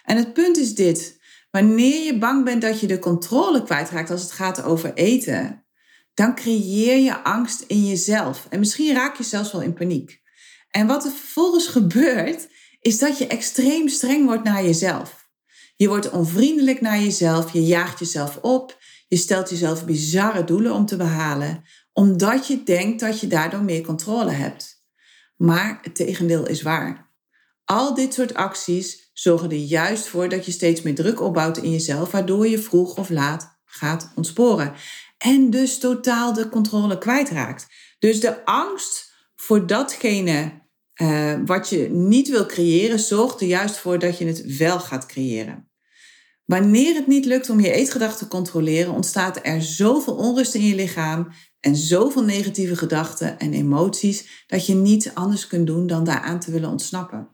En 0.04 0.18
het 0.18 0.34
punt 0.34 0.58
is 0.58 0.76
dit. 0.76 1.20
Wanneer 1.52 2.04
je 2.04 2.18
bang 2.18 2.46
bent 2.46 2.62
dat 2.62 2.80
je 2.80 2.88
de 2.88 3.00
controle 3.00 3.64
kwijtraakt 3.64 4.10
als 4.10 4.22
het 4.22 4.32
gaat 4.32 4.64
over 4.64 4.94
eten, 4.94 5.66
dan 6.14 6.36
creëer 6.36 6.98
je 6.98 7.24
angst 7.24 7.62
in 7.68 7.88
jezelf. 7.88 8.48
En 8.50 8.60
misschien 8.60 8.94
raak 8.94 9.18
je 9.18 9.24
zelfs 9.24 9.52
wel 9.52 9.62
in 9.62 9.74
paniek. 9.74 10.22
En 10.70 10.88
wat 10.88 11.06
er 11.06 11.12
vervolgens 11.12 11.68
gebeurt, 11.68 12.48
is 12.82 13.00
dat 13.00 13.18
je 13.18 13.28
extreem 13.28 13.88
streng 13.88 14.26
wordt 14.26 14.44
naar 14.44 14.64
jezelf. 14.64 15.28
Je 15.76 15.88
wordt 15.88 16.10
onvriendelijk 16.10 16.82
naar 16.82 17.00
jezelf, 17.00 17.54
je 17.54 17.66
jaagt 17.66 18.00
jezelf 18.00 18.38
op, 18.38 18.78
je 19.10 19.18
stelt 19.18 19.50
jezelf 19.50 19.86
bizarre 19.86 20.44
doelen 20.44 20.74
om 20.74 20.86
te 20.86 20.96
behalen, 20.96 21.64
omdat 21.94 22.48
je 22.48 22.64
denkt 22.64 23.00
dat 23.00 23.20
je 23.20 23.28
daardoor 23.28 23.64
meer 23.64 23.82
controle 23.82 24.32
hebt. 24.32 24.84
Maar 25.36 25.80
het 25.82 25.96
tegendeel 25.96 26.48
is 26.48 26.62
waar. 26.62 27.14
Al 27.66 27.94
dit 27.94 28.14
soort 28.14 28.34
acties 28.34 29.10
zorgen 29.14 29.50
er 29.50 29.58
juist 29.58 30.08
voor 30.08 30.30
dat 30.30 30.46
je 30.46 30.52
steeds 30.52 30.82
meer 30.82 30.96
druk 30.96 31.22
opbouwt 31.22 31.58
in 31.58 31.72
jezelf, 31.72 32.12
waardoor 32.12 32.48
je 32.48 32.60
vroeg 32.60 32.98
of 32.98 33.10
laat 33.10 33.60
gaat 33.66 34.12
ontsporen. 34.16 34.74
En 35.18 35.50
dus 35.50 35.78
totaal 35.78 36.34
de 36.34 36.50
controle 36.50 36.98
kwijtraakt. 36.98 37.68
Dus 38.00 38.20
de 38.20 38.46
angst 38.46 39.14
voor 39.36 39.68
datgene 39.68 40.68
uh, 41.02 41.40
wat 41.46 41.70
je 41.70 41.90
niet 41.90 42.30
wil 42.30 42.46
creëren, 42.46 43.00
zorgt 43.00 43.42
er 43.42 43.48
juist 43.48 43.78
voor 43.78 44.00
dat 44.00 44.18
je 44.18 44.26
het 44.26 44.58
wel 44.58 44.80
gaat 44.80 45.06
creëren. 45.06 45.69
Wanneer 46.50 46.96
het 46.96 47.08
niet 47.08 47.26
lukt 47.26 47.50
om 47.50 47.60
je 47.60 47.72
eetgedachten 47.72 48.20
te 48.20 48.28
controleren, 48.36 48.94
ontstaat 48.94 49.40
er 49.44 49.62
zoveel 49.62 50.16
onrust 50.16 50.56
in 50.56 50.62
je 50.66 50.76
lichaam 50.76 51.28
en 51.60 51.76
zoveel 51.76 52.24
negatieve 52.24 52.76
gedachten 52.76 53.40
en 53.40 53.54
emoties 53.54 54.46
dat 54.48 54.66
je 54.66 54.74
niet 54.74 55.12
anders 55.14 55.48
kunt 55.48 55.68
doen 55.68 55.88
dan 55.88 56.04
daaraan 56.04 56.40
te 56.40 56.52
willen 56.52 56.70
ontsnappen. 56.70 57.30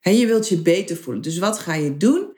En 0.00 0.16
je 0.16 0.26
wilt 0.26 0.48
je 0.48 0.62
beter 0.62 0.96
voelen. 0.96 1.22
Dus 1.22 1.38
wat 1.38 1.58
ga 1.58 1.74
je 1.74 1.96
doen? 1.96 2.36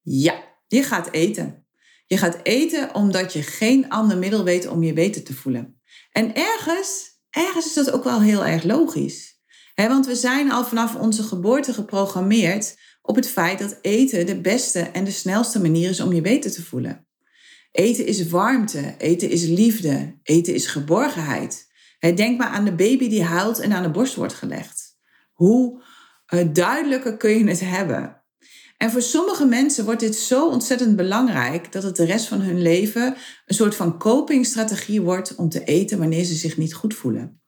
Ja, 0.00 0.44
je 0.66 0.82
gaat 0.82 1.10
eten. 1.10 1.66
Je 2.06 2.16
gaat 2.16 2.40
eten 2.42 2.94
omdat 2.94 3.32
je 3.32 3.42
geen 3.42 3.88
ander 3.88 4.18
middel 4.18 4.44
weet 4.44 4.68
om 4.68 4.82
je 4.82 4.92
beter 4.92 5.22
te 5.22 5.34
voelen. 5.34 5.80
En 6.12 6.34
ergens, 6.34 7.08
ergens 7.30 7.66
is 7.66 7.74
dat 7.74 7.90
ook 7.90 8.04
wel 8.04 8.20
heel 8.20 8.44
erg 8.44 8.62
logisch. 8.62 9.40
want 9.74 10.06
we 10.06 10.14
zijn 10.14 10.52
al 10.52 10.64
vanaf 10.64 10.94
onze 10.94 11.22
geboorte 11.22 11.72
geprogrammeerd 11.72 12.76
op 13.10 13.16
het 13.16 13.28
feit 13.28 13.58
dat 13.58 13.78
eten 13.82 14.26
de 14.26 14.40
beste 14.40 14.80
en 14.80 15.04
de 15.04 15.10
snelste 15.10 15.60
manier 15.60 15.90
is 15.90 16.00
om 16.00 16.12
je 16.12 16.20
beter 16.20 16.50
te 16.50 16.62
voelen. 16.62 17.06
Eten 17.72 18.06
is 18.06 18.28
warmte, 18.28 18.94
eten 18.98 19.30
is 19.30 19.46
liefde, 19.46 20.18
eten 20.22 20.54
is 20.54 20.66
geborgenheid. 20.66 21.66
Denk 21.98 22.38
maar 22.38 22.48
aan 22.48 22.64
de 22.64 22.74
baby 22.74 23.08
die 23.08 23.22
huilt 23.22 23.58
en 23.58 23.72
aan 23.72 23.82
de 23.82 23.90
borst 23.90 24.14
wordt 24.14 24.34
gelegd. 24.34 24.96
Hoe 25.32 25.82
uh, 26.34 26.40
duidelijker 26.52 27.16
kun 27.16 27.38
je 27.38 27.48
het 27.48 27.60
hebben? 27.60 28.22
En 28.76 28.90
voor 28.90 29.02
sommige 29.02 29.46
mensen 29.46 29.84
wordt 29.84 30.00
dit 30.00 30.16
zo 30.16 30.48
ontzettend 30.48 30.96
belangrijk 30.96 31.72
dat 31.72 31.82
het 31.82 31.96
de 31.96 32.04
rest 32.04 32.26
van 32.26 32.40
hun 32.40 32.62
leven 32.62 33.16
een 33.46 33.54
soort 33.54 33.74
van 33.74 33.98
copingstrategie 33.98 35.00
wordt 35.00 35.34
om 35.34 35.48
te 35.48 35.64
eten 35.64 35.98
wanneer 35.98 36.24
ze 36.24 36.34
zich 36.34 36.56
niet 36.56 36.74
goed 36.74 36.94
voelen. 36.94 37.40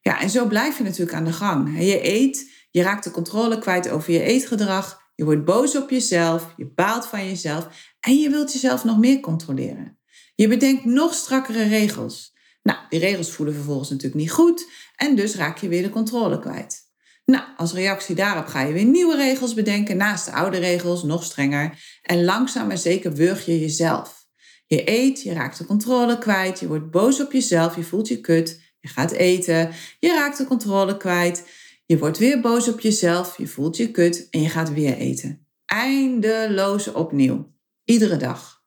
Ja, 0.00 0.20
en 0.20 0.30
zo 0.30 0.46
blijf 0.46 0.78
je 0.78 0.84
natuurlijk 0.84 1.16
aan 1.16 1.24
de 1.24 1.32
gang. 1.32 1.78
Je 1.78 2.08
eet 2.08 2.52
je 2.74 2.82
raakt 2.82 3.04
de 3.04 3.10
controle 3.10 3.58
kwijt 3.58 3.88
over 3.88 4.12
je 4.12 4.22
eetgedrag. 4.22 5.02
Je 5.14 5.24
wordt 5.24 5.44
boos 5.44 5.76
op 5.76 5.90
jezelf. 5.90 6.54
Je 6.56 6.72
baalt 6.74 7.06
van 7.06 7.26
jezelf. 7.26 7.68
En 8.00 8.18
je 8.18 8.30
wilt 8.30 8.52
jezelf 8.52 8.84
nog 8.84 8.98
meer 8.98 9.20
controleren. 9.20 9.98
Je 10.34 10.48
bedenkt 10.48 10.84
nog 10.84 11.14
strakkere 11.14 11.62
regels. 11.68 12.34
Nou, 12.62 12.78
die 12.88 13.00
regels 13.00 13.30
voelen 13.30 13.54
vervolgens 13.54 13.90
natuurlijk 13.90 14.20
niet 14.20 14.30
goed. 14.30 14.66
En 14.96 15.16
dus 15.16 15.34
raak 15.34 15.58
je 15.58 15.68
weer 15.68 15.82
de 15.82 15.90
controle 15.90 16.38
kwijt. 16.38 16.80
Nou, 17.24 17.44
als 17.56 17.72
reactie 17.72 18.14
daarop 18.14 18.46
ga 18.46 18.60
je 18.60 18.72
weer 18.72 18.84
nieuwe 18.84 19.16
regels 19.16 19.54
bedenken. 19.54 19.96
Naast 19.96 20.24
de 20.24 20.32
oude 20.32 20.58
regels 20.58 21.02
nog 21.02 21.24
strenger. 21.24 21.98
En 22.02 22.24
langzaam 22.24 22.66
maar 22.66 22.78
zeker 22.78 23.12
wurg 23.12 23.46
je 23.46 23.60
jezelf. 23.60 24.26
Je 24.66 24.90
eet, 24.90 25.22
je 25.22 25.32
raakt 25.32 25.58
de 25.58 25.64
controle 25.64 26.18
kwijt. 26.18 26.60
Je 26.60 26.68
wordt 26.68 26.90
boos 26.90 27.20
op 27.20 27.32
jezelf. 27.32 27.76
Je 27.76 27.82
voelt 27.82 28.08
je 28.08 28.20
kut. 28.20 28.60
Je 28.80 28.88
gaat 28.88 29.10
eten. 29.10 29.70
Je 29.98 30.08
raakt 30.08 30.38
de 30.38 30.46
controle 30.46 30.96
kwijt. 30.96 31.44
Je 31.86 31.98
wordt 31.98 32.18
weer 32.18 32.40
boos 32.40 32.68
op 32.68 32.80
jezelf, 32.80 33.38
je 33.38 33.46
voelt 33.46 33.76
je 33.76 33.90
kut 33.90 34.26
en 34.30 34.42
je 34.42 34.48
gaat 34.48 34.72
weer 34.72 34.96
eten. 34.96 35.46
Eindeloos 35.66 36.92
opnieuw. 36.92 37.52
Iedere 37.84 38.16
dag. 38.16 38.62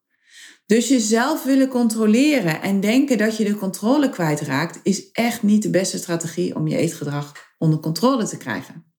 Dus 0.65 0.87
jezelf 0.87 1.43
willen 1.43 1.67
controleren 1.67 2.61
en 2.61 2.79
denken 2.79 3.17
dat 3.17 3.37
je 3.37 3.43
de 3.43 3.55
controle 3.55 4.09
kwijtraakt, 4.09 4.79
is 4.83 5.11
echt 5.11 5.43
niet 5.43 5.61
de 5.61 5.69
beste 5.69 5.97
strategie 5.97 6.55
om 6.55 6.67
je 6.67 6.77
eetgedrag 6.77 7.53
onder 7.57 7.79
controle 7.79 8.27
te 8.27 8.37
krijgen. 8.37 8.93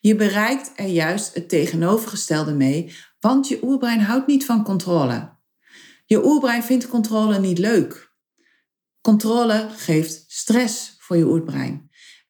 Je 0.00 0.16
bereikt 0.16 0.72
er 0.76 0.86
juist 0.86 1.34
het 1.34 1.48
tegenovergestelde 1.48 2.52
mee, 2.52 2.94
want 3.20 3.48
je 3.48 3.58
oerbrein 3.62 4.00
houdt 4.00 4.26
niet 4.26 4.44
van 4.44 4.64
controle. 4.64 5.36
Je 6.04 6.24
oerbrein 6.24 6.62
vindt 6.62 6.88
controle 6.88 7.38
niet 7.38 7.58
leuk. 7.58 8.14
Controle 9.00 9.68
geeft 9.76 10.24
stress 10.26 10.94
voor 10.98 11.16
je 11.16 11.26
oerbrein. 11.26 11.85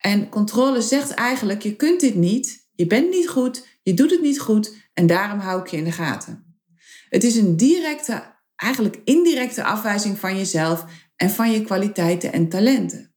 En 0.06 0.28
controle 0.28 0.82
zegt 0.82 1.10
eigenlijk, 1.10 1.62
je 1.62 1.76
kunt 1.76 2.00
dit 2.00 2.14
niet, 2.14 2.68
je 2.74 2.86
bent 2.86 3.10
niet 3.10 3.28
goed, 3.28 3.66
je 3.82 3.94
doet 3.94 4.10
het 4.10 4.20
niet 4.20 4.40
goed 4.40 4.74
en 4.94 5.06
daarom 5.06 5.38
hou 5.38 5.60
ik 5.60 5.66
je 5.66 5.76
in 5.76 5.84
de 5.84 5.92
gaten. 5.92 6.58
Het 7.08 7.24
is 7.24 7.36
een 7.36 7.56
directe, 7.56 8.36
eigenlijk 8.56 9.00
indirecte 9.04 9.64
afwijzing 9.64 10.18
van 10.18 10.36
jezelf 10.36 10.84
en 11.16 11.30
van 11.30 11.50
je 11.50 11.62
kwaliteiten 11.62 12.32
en 12.32 12.48
talenten. 12.48 13.14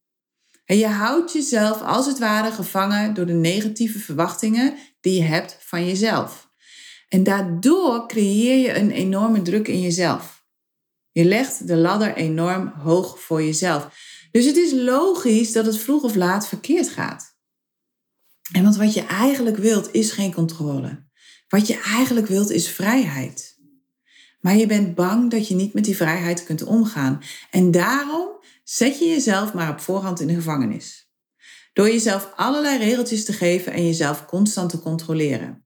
En 0.64 0.78
je 0.78 0.86
houdt 0.86 1.32
jezelf 1.32 1.82
als 1.82 2.06
het 2.06 2.18
ware 2.18 2.52
gevangen 2.52 3.14
door 3.14 3.26
de 3.26 3.32
negatieve 3.32 3.98
verwachtingen 3.98 4.74
die 5.00 5.14
je 5.14 5.26
hebt 5.26 5.56
van 5.60 5.86
jezelf. 5.86 6.50
En 7.08 7.22
daardoor 7.22 8.08
creëer 8.08 8.56
je 8.56 8.78
een 8.78 8.90
enorme 8.90 9.42
druk 9.42 9.68
in 9.68 9.80
jezelf. 9.80 10.44
Je 11.12 11.24
legt 11.24 11.66
de 11.66 11.76
ladder 11.76 12.14
enorm 12.14 12.68
hoog 12.68 13.20
voor 13.20 13.42
jezelf. 13.42 13.88
Dus 14.30 14.44
het 14.44 14.56
is 14.56 14.72
logisch 14.72 15.52
dat 15.52 15.66
het 15.66 15.78
vroeg 15.78 16.02
of 16.02 16.14
laat 16.14 16.48
verkeerd 16.48 16.88
gaat. 16.88 17.38
En 18.52 18.62
want 18.62 18.76
wat 18.76 18.94
je 18.94 19.02
eigenlijk 19.02 19.56
wilt 19.56 19.92
is 19.92 20.12
geen 20.12 20.34
controle. 20.34 21.08
Wat 21.48 21.66
je 21.66 21.80
eigenlijk 21.80 22.26
wilt 22.26 22.50
is 22.50 22.68
vrijheid. 22.68 23.58
Maar 24.40 24.56
je 24.56 24.66
bent 24.66 24.94
bang 24.94 25.30
dat 25.30 25.48
je 25.48 25.54
niet 25.54 25.74
met 25.74 25.84
die 25.84 25.96
vrijheid 25.96 26.44
kunt 26.44 26.62
omgaan. 26.62 27.22
En 27.50 27.70
daarom 27.70 28.28
zet 28.64 28.98
je 28.98 29.04
jezelf 29.04 29.54
maar 29.54 29.70
op 29.70 29.80
voorhand 29.80 30.20
in 30.20 30.26
de 30.26 30.34
gevangenis. 30.34 31.10
Door 31.72 31.86
jezelf 31.86 32.32
allerlei 32.36 32.78
regeltjes 32.78 33.24
te 33.24 33.32
geven 33.32 33.72
en 33.72 33.86
jezelf 33.86 34.26
constant 34.26 34.70
te 34.70 34.78
controleren. 34.78 35.64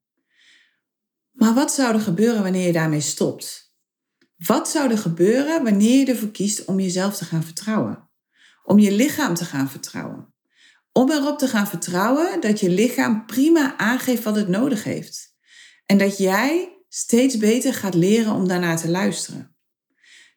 Maar 1.33 1.54
wat 1.54 1.73
zou 1.73 1.94
er 1.94 2.00
gebeuren 2.00 2.42
wanneer 2.42 2.66
je 2.66 2.73
daarmee 2.73 3.00
stopt? 3.00 3.75
Wat 4.37 4.68
zou 4.68 4.90
er 4.90 4.99
gebeuren 4.99 5.64
wanneer 5.64 5.99
je 5.99 6.06
ervoor 6.06 6.30
kiest 6.30 6.64
om 6.64 6.80
jezelf 6.80 7.16
te 7.16 7.25
gaan 7.25 7.42
vertrouwen? 7.42 8.09
Om 8.64 8.78
je 8.78 8.92
lichaam 8.92 9.35
te 9.35 9.44
gaan 9.44 9.71
vertrouwen. 9.71 10.35
Om 10.92 11.11
erop 11.11 11.38
te 11.38 11.49
gaan 11.49 11.66
vertrouwen 11.66 12.40
dat 12.40 12.61
je 12.61 12.71
lichaam 12.71 13.26
prima 13.26 13.76
aangeeft 13.76 14.23
wat 14.23 14.37
het 14.37 14.49
nodig 14.49 14.85
heeft. 14.85 15.35
En 15.87 15.99
dat 15.99 16.18
jij 16.18 16.78
steeds 16.88 17.37
beter 17.37 17.75
gaat 17.75 17.94
leren 17.94 18.33
om 18.33 18.49
daarnaar 18.49 18.80
te 18.80 18.88
luisteren. 18.88 19.56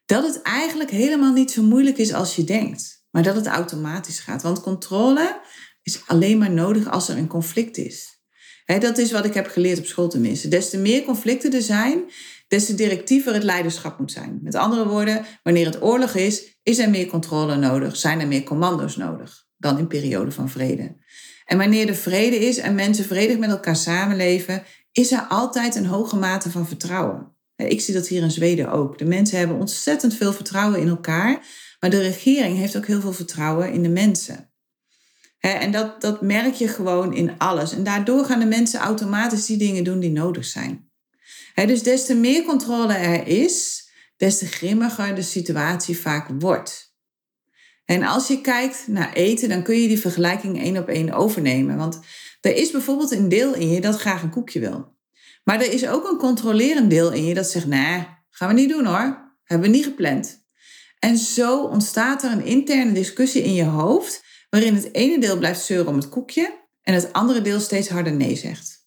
Dat 0.06 0.24
het 0.24 0.42
eigenlijk 0.42 0.90
helemaal 0.90 1.32
niet 1.32 1.50
zo 1.50 1.62
moeilijk 1.62 1.98
is 1.98 2.12
als 2.12 2.36
je 2.36 2.44
denkt, 2.44 3.04
maar 3.10 3.22
dat 3.22 3.34
het 3.36 3.46
automatisch 3.46 4.20
gaat. 4.20 4.42
Want 4.42 4.60
controle 4.60 5.40
is 5.82 6.02
alleen 6.06 6.38
maar 6.38 6.50
nodig 6.50 6.90
als 6.90 7.08
er 7.08 7.16
een 7.16 7.26
conflict 7.26 7.76
is. 7.76 8.22
dat 8.64 8.98
is 8.98 9.12
wat 9.12 9.24
ik 9.24 9.34
heb 9.34 9.46
geleerd 9.46 9.78
op 9.78 9.86
school 9.86 10.08
tenminste. 10.08 10.48
Des 10.48 10.70
te 10.70 10.78
meer 10.78 11.02
conflicten 11.02 11.52
er 11.52 11.62
zijn, 11.62 12.04
des 12.48 12.66
te 12.66 12.74
directiever 12.74 13.34
het 13.34 13.42
leiderschap 13.42 13.98
moet 13.98 14.12
zijn. 14.12 14.38
Met 14.42 14.54
andere 14.54 14.88
woorden, 14.88 15.24
wanneer 15.42 15.66
het 15.66 15.82
oorlog 15.82 16.14
is, 16.14 16.60
is 16.62 16.78
er 16.78 16.90
meer 16.90 17.06
controle 17.06 17.56
nodig, 17.56 17.96
zijn 17.96 18.20
er 18.20 18.26
meer 18.26 18.42
commando's 18.42 18.96
nodig 18.96 19.46
dan 19.56 19.78
in 19.78 19.86
periode 19.86 20.30
van 20.30 20.48
vrede. 20.48 20.96
En 21.44 21.58
wanneer 21.58 21.88
er 21.88 21.94
vrede 21.94 22.36
is 22.36 22.58
en 22.58 22.74
mensen 22.74 23.04
vredig 23.04 23.38
met 23.38 23.50
elkaar 23.50 23.76
samenleven, 23.76 24.62
is 24.92 25.12
er 25.12 25.26
altijd 25.28 25.74
een 25.74 25.86
hoge 25.86 26.16
mate 26.16 26.50
van 26.50 26.66
vertrouwen. 26.66 27.36
Ik 27.56 27.80
zie 27.80 27.94
dat 27.94 28.08
hier 28.08 28.22
in 28.22 28.30
Zweden 28.30 28.70
ook. 28.70 28.98
De 28.98 29.04
mensen 29.04 29.38
hebben 29.38 29.56
ontzettend 29.56 30.14
veel 30.14 30.32
vertrouwen 30.32 30.80
in 30.80 30.88
elkaar, 30.88 31.46
maar 31.80 31.90
de 31.90 32.00
regering 32.00 32.56
heeft 32.56 32.76
ook 32.76 32.86
heel 32.86 33.00
veel 33.00 33.12
vertrouwen 33.12 33.72
in 33.72 33.82
de 33.82 33.88
mensen. 33.88 34.52
En 35.38 35.72
dat, 35.72 36.00
dat 36.00 36.22
merk 36.22 36.54
je 36.54 36.68
gewoon 36.68 37.14
in 37.14 37.38
alles. 37.38 37.72
En 37.72 37.84
daardoor 37.84 38.24
gaan 38.24 38.38
de 38.38 38.46
mensen 38.46 38.80
automatisch 38.80 39.46
die 39.46 39.56
dingen 39.56 39.84
doen 39.84 40.00
die 40.00 40.10
nodig 40.10 40.44
zijn. 40.44 40.87
Dus 41.66 41.82
des 41.82 42.06
te 42.06 42.14
meer 42.14 42.42
controle 42.42 42.94
er 42.94 43.26
is, 43.26 43.88
des 44.16 44.38
te 44.38 44.46
grimmiger 44.46 45.14
de 45.14 45.22
situatie 45.22 45.98
vaak 45.98 46.28
wordt. 46.38 46.96
En 47.84 48.02
als 48.02 48.28
je 48.28 48.40
kijkt 48.40 48.84
naar 48.86 49.12
eten, 49.12 49.48
dan 49.48 49.62
kun 49.62 49.80
je 49.80 49.88
die 49.88 49.98
vergelijking 49.98 50.60
één 50.60 50.76
op 50.76 50.88
één 50.88 51.12
overnemen. 51.12 51.76
Want 51.76 52.00
er 52.40 52.56
is 52.56 52.70
bijvoorbeeld 52.70 53.10
een 53.10 53.28
deel 53.28 53.54
in 53.54 53.70
je 53.70 53.80
dat 53.80 53.96
graag 53.96 54.22
een 54.22 54.30
koekje 54.30 54.60
wil. 54.60 54.96
Maar 55.44 55.60
er 55.60 55.72
is 55.72 55.86
ook 55.86 56.10
een 56.10 56.18
controlerend 56.18 56.90
deel 56.90 57.12
in 57.12 57.24
je 57.24 57.34
dat 57.34 57.50
zegt, 57.50 57.66
nee, 57.66 58.06
gaan 58.30 58.48
we 58.48 58.54
niet 58.54 58.68
doen 58.68 58.84
hoor. 58.84 59.36
Hebben 59.44 59.70
we 59.70 59.76
niet 59.76 59.84
gepland. 59.84 60.46
En 60.98 61.16
zo 61.16 61.64
ontstaat 61.64 62.22
er 62.22 62.32
een 62.32 62.44
interne 62.44 62.92
discussie 62.92 63.42
in 63.42 63.54
je 63.54 63.64
hoofd, 63.64 64.24
waarin 64.50 64.74
het 64.74 64.94
ene 64.94 65.20
deel 65.20 65.38
blijft 65.38 65.60
zeuren 65.60 65.88
om 65.88 65.96
het 65.96 66.08
koekje 66.08 66.66
en 66.82 66.94
het 66.94 67.12
andere 67.12 67.42
deel 67.42 67.60
steeds 67.60 67.88
harder 67.88 68.12
nee 68.12 68.36
zegt. 68.36 68.77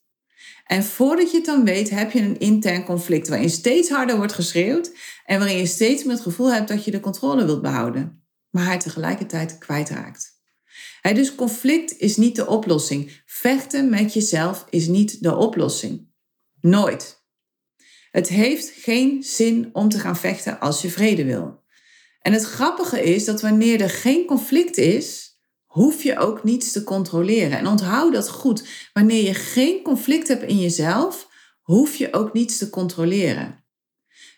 En 0.72 0.84
voordat 0.84 1.32
je 1.32 1.38
het 1.38 1.46
dan 1.46 1.64
weet, 1.64 1.90
heb 1.90 2.12
je 2.12 2.20
een 2.20 2.40
intern 2.40 2.84
conflict 2.84 3.28
waarin 3.28 3.50
steeds 3.50 3.90
harder 3.90 4.18
wordt 4.18 4.34
geschreeuwd 4.34 4.92
en 5.26 5.40
waarin 5.40 5.58
je 5.58 5.66
steeds 5.66 6.04
meer 6.04 6.14
het 6.14 6.24
gevoel 6.24 6.54
hebt 6.54 6.68
dat 6.68 6.86
je 6.86 6.92
de 6.92 7.00
controle 7.00 7.46
wilt 7.46 7.62
behouden, 7.62 8.26
maar 8.50 8.66
hij 8.66 8.80
tegelijkertijd 8.80 9.58
kwijtraakt. 9.58 10.40
dus 11.02 11.36
conflict 11.36 11.98
is 11.98 12.18
niet 12.18 12.36
de 12.36 12.48
oplossing. 12.48 13.22
Vechten 13.26 13.90
met 13.90 14.14
jezelf 14.14 14.66
is 14.70 14.88
niet 14.88 15.24
de 15.24 15.36
oplossing. 15.36 16.08
Nooit. 16.62 17.24
Het 18.12 18.28
heeft 18.28 18.70
geen 18.76 19.24
zin 19.24 19.70
om 19.74 19.90
te 19.90 20.00
gaan 20.00 20.18
vechten 20.18 20.60
als 20.60 20.82
je 20.82 20.90
vrede 20.90 21.26
wil. 21.26 21.64
En 22.22 22.34
het 22.34 22.44
grappige 22.44 23.04
is 23.04 23.26
dat 23.26 23.42
wanneer 23.42 23.82
er 23.82 23.90
geen 23.90 24.26
conflict 24.26 24.78
is, 24.78 25.31
hoef 25.72 26.04
je 26.04 26.18
ook 26.18 26.44
niets 26.44 26.72
te 26.72 26.84
controleren. 26.84 27.58
En 27.58 27.68
onthoud 27.68 28.14
dat 28.14 28.30
goed. 28.30 28.68
Wanneer 28.94 29.24
je 29.24 29.34
geen 29.34 29.84
conflict 29.84 30.28
hebt 30.28 30.44
in 30.44 30.60
jezelf, 30.60 31.28
hoef 31.62 31.96
je 31.96 32.14
ook 32.14 32.34
niets 32.34 32.58
te 32.58 32.70
controleren. 32.70 33.66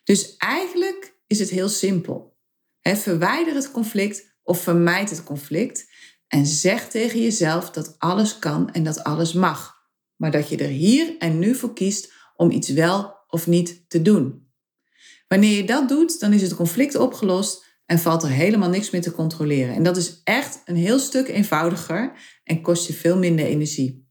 Dus 0.03 0.37
eigenlijk 0.37 1.19
is 1.27 1.39
het 1.39 1.49
heel 1.49 1.69
simpel. 1.69 2.37
verwijder 2.81 3.53
het 3.53 3.71
conflict 3.71 4.37
of 4.43 4.61
vermijd 4.61 5.09
het 5.09 5.23
conflict 5.23 5.91
en 6.27 6.45
zeg 6.45 6.89
tegen 6.89 7.21
jezelf 7.21 7.71
dat 7.71 7.95
alles 7.97 8.39
kan 8.39 8.71
en 8.71 8.83
dat 8.83 9.03
alles 9.03 9.33
mag. 9.33 9.75
Maar 10.15 10.31
dat 10.31 10.49
je 10.49 10.57
er 10.57 10.67
hier 10.67 11.17
en 11.17 11.39
nu 11.39 11.55
voor 11.55 11.73
kiest 11.73 12.13
om 12.35 12.51
iets 12.51 12.69
wel 12.69 13.15
of 13.27 13.47
niet 13.47 13.89
te 13.89 14.01
doen. 14.01 14.51
Wanneer 15.27 15.55
je 15.55 15.63
dat 15.63 15.89
doet, 15.89 16.19
dan 16.19 16.33
is 16.33 16.41
het 16.41 16.55
conflict 16.55 16.95
opgelost 16.95 17.62
en 17.85 17.99
valt 17.99 18.23
er 18.23 18.29
helemaal 18.29 18.69
niks 18.69 18.89
meer 18.89 19.01
te 19.01 19.11
controleren. 19.11 19.75
En 19.75 19.83
dat 19.83 19.97
is 19.97 20.21
echt 20.23 20.61
een 20.65 20.75
heel 20.75 20.99
stuk 20.99 21.27
eenvoudiger 21.27 22.11
en 22.43 22.61
kost 22.61 22.87
je 22.87 22.93
veel 22.93 23.17
minder 23.17 23.45
energie. 23.45 24.07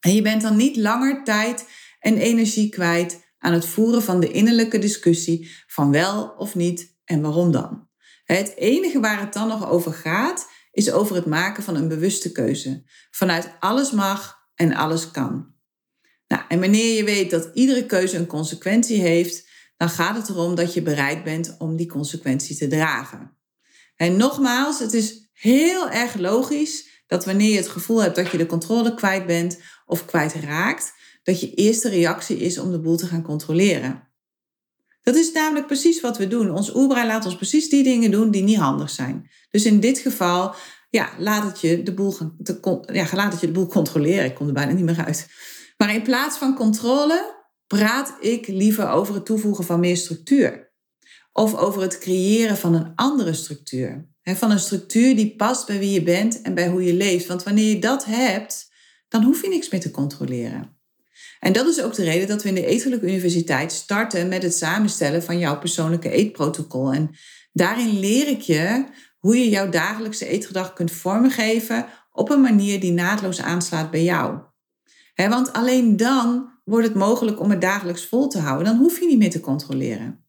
En 0.00 0.14
je 0.14 0.22
bent 0.22 0.42
dan 0.42 0.56
niet 0.56 0.76
langer 0.76 1.24
tijd 1.24 1.68
en 2.00 2.16
energie 2.16 2.68
kwijt 2.68 3.28
aan 3.38 3.52
het 3.52 3.66
voeren 3.66 4.02
van 4.02 4.20
de 4.20 4.30
innerlijke 4.30 4.78
discussie 4.78 5.50
van 5.66 5.90
wel 5.90 6.28
of 6.28 6.54
niet 6.54 6.98
en 7.04 7.20
waarom 7.20 7.52
dan. 7.52 7.88
Het 8.24 8.56
enige 8.56 9.00
waar 9.00 9.20
het 9.20 9.32
dan 9.32 9.48
nog 9.48 9.70
over 9.70 9.92
gaat, 9.92 10.48
is 10.72 10.92
over 10.92 11.16
het 11.16 11.26
maken 11.26 11.62
van 11.62 11.74
een 11.74 11.88
bewuste 11.88 12.32
keuze. 12.32 12.82
Vanuit 13.10 13.54
alles 13.60 13.90
mag 13.90 14.38
en 14.54 14.74
alles 14.74 15.10
kan. 15.10 15.54
Nou, 16.26 16.42
en 16.48 16.60
wanneer 16.60 16.96
je 16.96 17.04
weet 17.04 17.30
dat 17.30 17.50
iedere 17.54 17.86
keuze 17.86 18.16
een 18.16 18.26
consequentie 18.26 19.00
heeft, 19.00 19.49
dan 19.80 19.88
gaat 19.88 20.16
het 20.16 20.28
erom 20.28 20.54
dat 20.54 20.74
je 20.74 20.82
bereid 20.82 21.24
bent 21.24 21.54
om 21.58 21.76
die 21.76 21.86
consequentie 21.86 22.56
te 22.56 22.66
dragen. 22.66 23.36
En 23.96 24.16
nogmaals, 24.16 24.78
het 24.78 24.92
is 24.92 25.30
heel 25.32 25.90
erg 25.90 26.14
logisch 26.14 27.02
dat 27.06 27.24
wanneer 27.24 27.50
je 27.50 27.56
het 27.56 27.68
gevoel 27.68 28.02
hebt 28.02 28.16
dat 28.16 28.30
je 28.30 28.38
de 28.38 28.46
controle 28.46 28.94
kwijt 28.94 29.26
bent 29.26 29.60
of 29.86 30.04
kwijtraakt, 30.04 30.92
dat 31.22 31.40
je 31.40 31.54
eerste 31.54 31.88
reactie 31.88 32.36
is 32.36 32.58
om 32.58 32.70
de 32.70 32.80
boel 32.80 32.96
te 32.96 33.06
gaan 33.06 33.22
controleren. 33.22 34.08
Dat 35.02 35.14
is 35.14 35.32
namelijk 35.32 35.66
precies 35.66 36.00
wat 36.00 36.18
we 36.18 36.28
doen. 36.28 36.50
Ons 36.50 36.74
oerbrein 36.74 37.06
laat 37.06 37.24
ons 37.24 37.36
precies 37.36 37.68
die 37.68 37.82
dingen 37.82 38.10
doen 38.10 38.30
die 38.30 38.42
niet 38.42 38.58
handig 38.58 38.90
zijn. 38.90 39.30
Dus 39.50 39.64
in 39.64 39.80
dit 39.80 39.98
geval, 39.98 40.54
ja, 40.90 41.10
laat 41.18 41.44
het 41.44 41.60
je 41.60 41.82
de 41.82 41.94
boel, 41.94 42.16
te, 42.42 42.80
ja, 42.92 43.06
laat 43.12 43.32
het 43.32 43.40
je 43.40 43.46
de 43.46 43.52
boel 43.52 43.66
controleren. 43.66 44.24
Ik 44.24 44.34
kom 44.34 44.46
er 44.46 44.52
bijna 44.52 44.72
niet 44.72 44.84
meer 44.84 45.04
uit. 45.04 45.26
Maar 45.76 45.94
in 45.94 46.02
plaats 46.02 46.38
van 46.38 46.54
controle 46.54 47.39
praat 47.76 48.16
ik 48.20 48.46
liever 48.46 48.88
over 48.88 49.14
het 49.14 49.24
toevoegen 49.24 49.64
van 49.64 49.80
meer 49.80 49.96
structuur. 49.96 50.72
Of 51.32 51.54
over 51.54 51.82
het 51.82 51.98
creëren 51.98 52.56
van 52.56 52.74
een 52.74 52.92
andere 52.94 53.32
structuur. 53.32 54.08
van 54.22 54.50
een 54.50 54.58
structuur 54.58 55.16
die 55.16 55.36
past 55.36 55.66
bij 55.66 55.78
wie 55.78 55.90
je 55.90 56.02
bent 56.02 56.42
en 56.42 56.54
bij 56.54 56.68
hoe 56.68 56.84
je 56.84 56.94
leeft. 56.94 57.26
Want 57.26 57.42
wanneer 57.42 57.74
je 57.74 57.78
dat 57.78 58.04
hebt, 58.04 58.70
dan 59.08 59.22
hoef 59.22 59.42
je 59.42 59.48
niks 59.48 59.68
meer 59.68 59.80
te 59.80 59.90
controleren. 59.90 60.78
En 61.40 61.52
dat 61.52 61.66
is 61.66 61.82
ook 61.82 61.94
de 61.94 62.04
reden 62.04 62.28
dat 62.28 62.42
we 62.42 62.48
in 62.48 62.54
de 62.54 62.66
Eetgelijk 62.66 63.02
Universiteit 63.02 63.72
starten 63.72 64.28
met 64.28 64.42
het 64.42 64.54
samenstellen 64.56 65.22
van 65.22 65.38
jouw 65.38 65.58
persoonlijke 65.58 66.10
eetprotocol. 66.10 66.92
En 66.92 67.10
daarin 67.52 67.98
leer 67.98 68.28
ik 68.28 68.40
je 68.40 68.84
hoe 69.18 69.38
je 69.38 69.48
jouw 69.48 69.68
dagelijkse 69.68 70.26
eetgedrag 70.26 70.72
kunt 70.72 70.92
vormgeven 70.92 71.86
op 72.12 72.30
een 72.30 72.40
manier 72.40 72.80
die 72.80 72.92
naadloos 72.92 73.40
aanslaat 73.40 73.90
bij 73.90 74.04
jou. 74.04 74.38
want 75.14 75.52
alleen 75.52 75.96
dan 75.96 76.50
wordt 76.70 76.86
het 76.86 76.96
mogelijk 76.96 77.40
om 77.40 77.50
het 77.50 77.60
dagelijks 77.60 78.06
vol 78.06 78.28
te 78.28 78.38
houden. 78.38 78.66
Dan 78.66 78.76
hoef 78.76 79.00
je 79.00 79.06
niet 79.06 79.18
meer 79.18 79.30
te 79.30 79.40
controleren. 79.40 80.24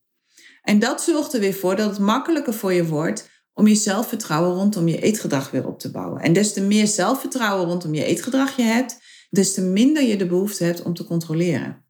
En 0.61 0.79
dat 0.79 1.01
zorgt 1.01 1.33
er 1.33 1.39
weer 1.39 1.53
voor 1.53 1.75
dat 1.75 1.89
het 1.89 1.99
makkelijker 1.99 2.53
voor 2.53 2.73
je 2.73 2.85
wordt 2.85 3.29
om 3.53 3.67
je 3.67 3.75
zelfvertrouwen 3.75 4.55
rondom 4.55 4.87
je 4.87 5.01
eetgedrag 5.01 5.51
weer 5.51 5.67
op 5.67 5.79
te 5.79 5.91
bouwen. 5.91 6.21
En 6.21 6.33
des 6.33 6.53
te 6.53 6.61
meer 6.61 6.87
zelfvertrouwen 6.87 7.67
rondom 7.67 7.93
je 7.93 8.05
eetgedrag 8.05 8.55
je 8.55 8.61
hebt, 8.61 8.97
des 9.29 9.53
te 9.53 9.61
minder 9.61 10.03
je 10.03 10.17
de 10.17 10.25
behoefte 10.25 10.63
hebt 10.63 10.81
om 10.81 10.93
te 10.93 11.05
controleren. 11.05 11.85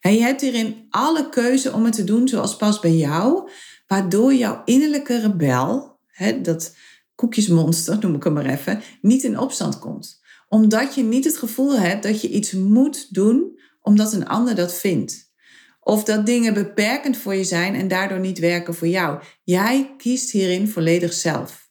En 0.00 0.14
je 0.14 0.20
hebt 0.20 0.40
hierin 0.40 0.86
alle 0.88 1.28
keuze 1.28 1.72
om 1.72 1.84
het 1.84 1.94
te 1.94 2.04
doen 2.04 2.28
zoals 2.28 2.56
past 2.56 2.80
bij 2.80 2.94
jou, 2.96 3.50
waardoor 3.86 4.34
jouw 4.34 4.62
innerlijke 4.64 5.20
rebel, 5.20 5.98
hè, 6.06 6.40
dat 6.40 6.76
koekjesmonster 7.14 7.98
noem 8.00 8.14
ik 8.14 8.24
hem 8.24 8.32
maar 8.32 8.46
even, 8.46 8.82
niet 9.00 9.22
in 9.22 9.38
opstand 9.38 9.78
komt. 9.78 10.20
Omdat 10.48 10.94
je 10.94 11.02
niet 11.02 11.24
het 11.24 11.36
gevoel 11.36 11.78
hebt 11.78 12.02
dat 12.02 12.20
je 12.20 12.28
iets 12.28 12.52
moet 12.52 13.14
doen 13.14 13.58
omdat 13.84 14.12
een 14.12 14.28
ander 14.28 14.54
dat 14.54 14.74
vindt. 14.74 15.32
Of 15.80 16.04
dat 16.04 16.26
dingen 16.26 16.54
beperkend 16.54 17.16
voor 17.16 17.34
je 17.34 17.44
zijn 17.44 17.74
en 17.74 17.88
daardoor 17.88 18.20
niet 18.20 18.38
werken 18.38 18.74
voor 18.74 18.88
jou. 18.88 19.22
Jij 19.42 19.94
kiest 19.96 20.30
hierin 20.30 20.68
volledig 20.68 21.12
zelf. 21.12 21.62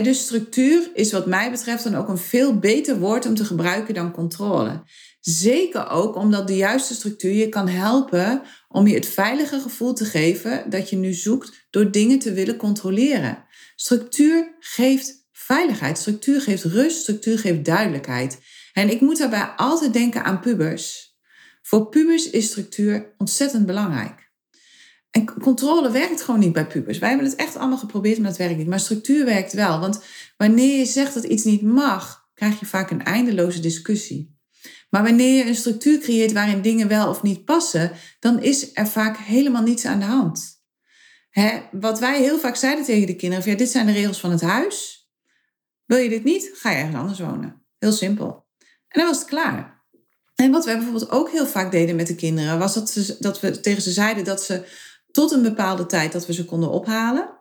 Dus 0.00 0.20
structuur 0.20 0.90
is 0.94 1.12
wat 1.12 1.26
mij 1.26 1.50
betreft 1.50 1.84
dan 1.84 1.94
ook 1.94 2.08
een 2.08 2.18
veel 2.18 2.58
beter 2.58 2.98
woord 2.98 3.26
om 3.26 3.34
te 3.34 3.44
gebruiken 3.44 3.94
dan 3.94 4.12
controle. 4.12 4.82
Zeker 5.20 5.88
ook 5.88 6.16
omdat 6.16 6.46
de 6.46 6.56
juiste 6.56 6.94
structuur 6.94 7.32
je 7.32 7.48
kan 7.48 7.68
helpen 7.68 8.42
om 8.68 8.86
je 8.86 8.94
het 8.94 9.06
veilige 9.06 9.60
gevoel 9.60 9.92
te 9.92 10.04
geven 10.04 10.70
dat 10.70 10.90
je 10.90 10.96
nu 10.96 11.12
zoekt 11.12 11.66
door 11.70 11.90
dingen 11.90 12.18
te 12.18 12.32
willen 12.32 12.56
controleren. 12.56 13.44
Structuur 13.76 14.56
geeft 14.60 15.26
veiligheid, 15.32 15.98
structuur 15.98 16.40
geeft 16.40 16.64
rust, 16.64 17.00
structuur 17.00 17.38
geeft 17.38 17.64
duidelijkheid. 17.64 18.38
En 18.72 18.90
ik 18.90 19.00
moet 19.00 19.18
daarbij 19.18 19.44
altijd 19.56 19.92
denken 19.92 20.24
aan 20.24 20.40
pubers. 20.40 21.16
Voor 21.62 21.88
pubers 21.88 22.30
is 22.30 22.46
structuur 22.46 23.14
ontzettend 23.18 23.66
belangrijk. 23.66 24.30
En 25.10 25.40
controle 25.40 25.90
werkt 25.90 26.22
gewoon 26.22 26.40
niet 26.40 26.52
bij 26.52 26.66
pubers. 26.66 26.98
Wij 26.98 27.08
hebben 27.08 27.28
het 27.28 27.36
echt 27.36 27.56
allemaal 27.56 27.78
geprobeerd, 27.78 28.18
maar 28.18 28.28
dat 28.28 28.38
werkt 28.38 28.56
niet. 28.56 28.66
Maar 28.66 28.80
structuur 28.80 29.24
werkt 29.24 29.52
wel. 29.52 29.80
Want 29.80 30.02
wanneer 30.36 30.78
je 30.78 30.84
zegt 30.84 31.14
dat 31.14 31.24
iets 31.24 31.44
niet 31.44 31.62
mag, 31.62 32.28
krijg 32.34 32.60
je 32.60 32.66
vaak 32.66 32.90
een 32.90 33.04
eindeloze 33.04 33.60
discussie. 33.60 34.40
Maar 34.90 35.02
wanneer 35.02 35.36
je 35.36 35.48
een 35.48 35.54
structuur 35.54 35.98
creëert 35.98 36.32
waarin 36.32 36.62
dingen 36.62 36.88
wel 36.88 37.08
of 37.08 37.22
niet 37.22 37.44
passen, 37.44 37.92
dan 38.18 38.42
is 38.42 38.70
er 38.74 38.86
vaak 38.86 39.16
helemaal 39.16 39.62
niets 39.62 39.84
aan 39.84 39.98
de 39.98 40.04
hand. 40.04 40.60
wat 41.70 41.98
wij 41.98 42.20
heel 42.20 42.38
vaak 42.38 42.56
zeiden 42.56 42.84
tegen 42.84 43.06
de 43.06 43.16
kinderen: 43.16 43.50
ja, 43.50 43.56
dit 43.56 43.70
zijn 43.70 43.86
de 43.86 43.92
regels 43.92 44.20
van 44.20 44.30
het 44.30 44.40
huis. 44.40 45.06
Wil 45.84 45.98
je 45.98 46.08
dit 46.08 46.24
niet? 46.24 46.50
Ga 46.54 46.70
je 46.70 46.76
ergens 46.76 46.96
anders 46.96 47.18
wonen. 47.18 47.62
Heel 47.78 47.92
simpel. 47.92 48.41
En 48.92 49.00
dan 49.00 49.06
was 49.06 49.18
het 49.18 49.28
klaar. 49.28 49.80
En 50.34 50.50
wat 50.50 50.64
wij 50.64 50.74
bijvoorbeeld 50.74 51.10
ook 51.10 51.30
heel 51.30 51.46
vaak 51.46 51.70
deden 51.70 51.96
met 51.96 52.06
de 52.06 52.14
kinderen, 52.14 52.58
was 52.58 52.74
dat, 52.74 52.90
ze, 52.90 53.16
dat 53.18 53.40
we 53.40 53.60
tegen 53.60 53.82
ze 53.82 53.90
zeiden 53.90 54.24
dat 54.24 54.42
ze 54.42 54.64
tot 55.10 55.32
een 55.32 55.42
bepaalde 55.42 55.86
tijd 55.86 56.12
dat 56.12 56.26
we 56.26 56.32
ze 56.32 56.44
konden 56.44 56.70
ophalen. 56.70 57.40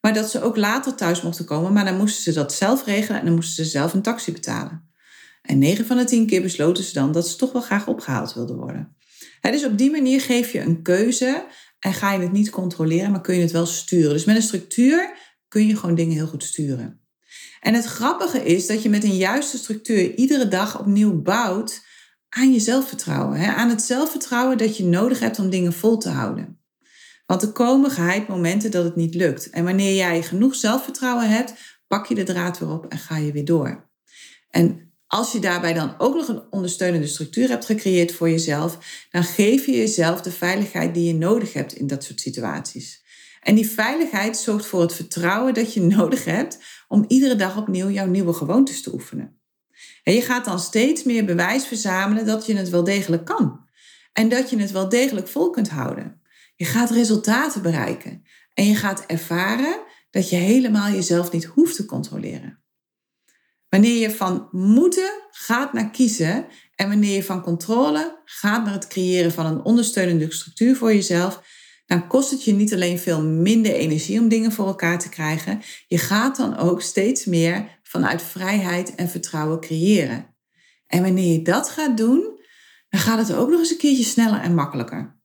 Maar 0.00 0.14
dat 0.14 0.30
ze 0.30 0.42
ook 0.42 0.56
later 0.56 0.94
thuis 0.94 1.22
mochten 1.22 1.44
komen. 1.44 1.72
Maar 1.72 1.84
dan 1.84 1.96
moesten 1.96 2.22
ze 2.22 2.32
dat 2.32 2.52
zelf 2.52 2.84
regelen 2.84 3.20
en 3.20 3.26
dan 3.26 3.34
moesten 3.34 3.64
ze 3.64 3.70
zelf 3.70 3.92
een 3.92 4.02
taxi 4.02 4.32
betalen. 4.32 4.88
En 5.42 5.58
9 5.58 5.86
van 5.86 5.96
de 5.96 6.04
10 6.04 6.26
keer 6.26 6.42
besloten 6.42 6.84
ze 6.84 6.92
dan 6.92 7.12
dat 7.12 7.28
ze 7.28 7.36
toch 7.36 7.52
wel 7.52 7.62
graag 7.62 7.86
opgehaald 7.86 8.34
wilden 8.34 8.56
worden. 8.56 8.96
dus 9.40 9.64
op 9.64 9.78
die 9.78 9.90
manier 9.90 10.20
geef 10.20 10.52
je 10.52 10.60
een 10.60 10.82
keuze 10.82 11.46
en 11.78 11.92
ga 11.92 12.12
je 12.12 12.20
het 12.20 12.32
niet 12.32 12.50
controleren, 12.50 13.10
maar 13.10 13.20
kun 13.20 13.34
je 13.34 13.40
het 13.40 13.50
wel 13.50 13.66
sturen. 13.66 14.12
Dus 14.12 14.24
met 14.24 14.36
een 14.36 14.42
structuur 14.42 15.16
kun 15.48 15.66
je 15.66 15.76
gewoon 15.76 15.94
dingen 15.94 16.14
heel 16.14 16.26
goed 16.26 16.44
sturen. 16.44 16.99
En 17.60 17.74
het 17.74 17.84
grappige 17.84 18.44
is 18.44 18.66
dat 18.66 18.82
je 18.82 18.88
met 18.88 19.04
een 19.04 19.16
juiste 19.16 19.58
structuur 19.58 20.14
iedere 20.14 20.48
dag 20.48 20.80
opnieuw 20.80 21.22
bouwt 21.22 21.80
aan 22.28 22.52
je 22.52 22.60
zelfvertrouwen. 22.60 23.38
Hè? 23.38 23.52
Aan 23.52 23.68
het 23.68 23.82
zelfvertrouwen 23.82 24.58
dat 24.58 24.76
je 24.76 24.84
nodig 24.84 25.20
hebt 25.20 25.38
om 25.38 25.50
dingen 25.50 25.72
vol 25.72 25.98
te 25.98 26.08
houden. 26.08 26.60
Want 27.26 27.42
er 27.42 27.52
komen 27.52 27.90
geheid 27.90 28.28
momenten 28.28 28.70
dat 28.70 28.84
het 28.84 28.96
niet 28.96 29.14
lukt. 29.14 29.50
En 29.50 29.64
wanneer 29.64 29.94
jij 29.94 30.22
genoeg 30.22 30.54
zelfvertrouwen 30.54 31.28
hebt, 31.28 31.54
pak 31.86 32.06
je 32.06 32.14
de 32.14 32.22
draad 32.22 32.58
weer 32.58 32.70
op 32.70 32.86
en 32.86 32.98
ga 32.98 33.16
je 33.16 33.32
weer 33.32 33.44
door. 33.44 33.90
En 34.50 34.92
als 35.06 35.32
je 35.32 35.38
daarbij 35.38 35.72
dan 35.72 35.94
ook 35.98 36.14
nog 36.14 36.28
een 36.28 36.42
ondersteunende 36.50 37.06
structuur 37.06 37.48
hebt 37.48 37.64
gecreëerd 37.64 38.12
voor 38.12 38.30
jezelf, 38.30 38.78
dan 39.10 39.24
geef 39.24 39.66
je 39.66 39.72
jezelf 39.72 40.20
de 40.20 40.30
veiligheid 40.30 40.94
die 40.94 41.06
je 41.06 41.14
nodig 41.14 41.52
hebt 41.52 41.72
in 41.72 41.86
dat 41.86 42.04
soort 42.04 42.20
situaties. 42.20 43.04
En 43.40 43.54
die 43.54 43.70
veiligheid 43.70 44.36
zorgt 44.36 44.66
voor 44.66 44.80
het 44.80 44.94
vertrouwen 44.94 45.54
dat 45.54 45.74
je 45.74 45.80
nodig 45.96 46.24
hebt 46.24 46.58
om 46.88 47.04
iedere 47.08 47.36
dag 47.36 47.56
opnieuw 47.56 47.90
jouw 47.90 48.06
nieuwe 48.06 48.32
gewoontes 48.32 48.82
te 48.82 48.92
oefenen. 48.92 49.40
En 50.02 50.14
je 50.14 50.22
gaat 50.22 50.44
dan 50.44 50.60
steeds 50.60 51.02
meer 51.02 51.24
bewijs 51.24 51.66
verzamelen 51.66 52.26
dat 52.26 52.46
je 52.46 52.56
het 52.56 52.68
wel 52.68 52.84
degelijk 52.84 53.24
kan. 53.24 53.68
En 54.12 54.28
dat 54.28 54.50
je 54.50 54.58
het 54.58 54.70
wel 54.70 54.88
degelijk 54.88 55.28
vol 55.28 55.50
kunt 55.50 55.68
houden. 55.68 56.20
Je 56.56 56.64
gaat 56.64 56.90
resultaten 56.90 57.62
bereiken. 57.62 58.22
En 58.54 58.64
je 58.64 58.74
gaat 58.74 59.04
ervaren 59.06 59.80
dat 60.10 60.30
je 60.30 60.36
helemaal 60.36 60.90
jezelf 60.90 61.32
niet 61.32 61.44
hoeft 61.44 61.76
te 61.76 61.84
controleren. 61.84 62.62
Wanneer 63.68 64.00
je 64.00 64.10
van 64.10 64.48
moeten 64.50 65.10
gaat 65.30 65.72
naar 65.72 65.90
kiezen 65.90 66.46
en 66.74 66.88
wanneer 66.88 67.14
je 67.14 67.24
van 67.24 67.42
controle 67.42 68.20
gaat 68.24 68.64
naar 68.64 68.74
het 68.74 68.86
creëren 68.86 69.32
van 69.32 69.46
een 69.46 69.62
ondersteunende 69.62 70.32
structuur 70.32 70.76
voor 70.76 70.94
jezelf, 70.94 71.42
dan 71.90 72.06
kost 72.06 72.30
het 72.30 72.44
je 72.44 72.52
niet 72.52 72.72
alleen 72.72 72.98
veel 72.98 73.22
minder 73.22 73.72
energie 73.72 74.20
om 74.20 74.28
dingen 74.28 74.52
voor 74.52 74.66
elkaar 74.66 74.98
te 74.98 75.08
krijgen, 75.08 75.62
je 75.86 75.98
gaat 75.98 76.36
dan 76.36 76.56
ook 76.56 76.82
steeds 76.82 77.24
meer 77.24 77.80
vanuit 77.82 78.22
vrijheid 78.22 78.94
en 78.94 79.08
vertrouwen 79.08 79.60
creëren. 79.60 80.36
En 80.86 81.02
wanneer 81.02 81.32
je 81.32 81.42
dat 81.42 81.70
gaat 81.70 81.96
doen, 81.96 82.40
dan 82.88 83.00
gaat 83.00 83.18
het 83.18 83.36
ook 83.36 83.48
nog 83.48 83.58
eens 83.58 83.70
een 83.70 83.76
keertje 83.76 84.04
sneller 84.04 84.40
en 84.40 84.54
makkelijker. 84.54 85.20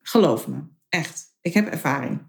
Geloof 0.00 0.46
me, 0.46 0.62
echt. 0.88 1.36
Ik 1.40 1.54
heb 1.54 1.68
ervaring. 1.68 2.26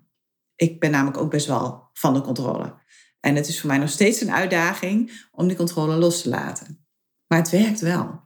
Ik 0.55 0.79
ben 0.79 0.91
namelijk 0.91 1.17
ook 1.17 1.31
best 1.31 1.47
wel 1.47 1.89
van 1.93 2.13
de 2.13 2.21
controle. 2.21 2.73
En 3.19 3.35
het 3.35 3.47
is 3.47 3.59
voor 3.59 3.69
mij 3.69 3.77
nog 3.77 3.89
steeds 3.89 4.21
een 4.21 4.31
uitdaging 4.31 5.27
om 5.31 5.47
die 5.47 5.57
controle 5.57 5.95
los 5.95 6.21
te 6.21 6.29
laten. 6.29 6.85
Maar 7.27 7.39
het 7.39 7.49
werkt 7.49 7.79
wel. 7.79 8.21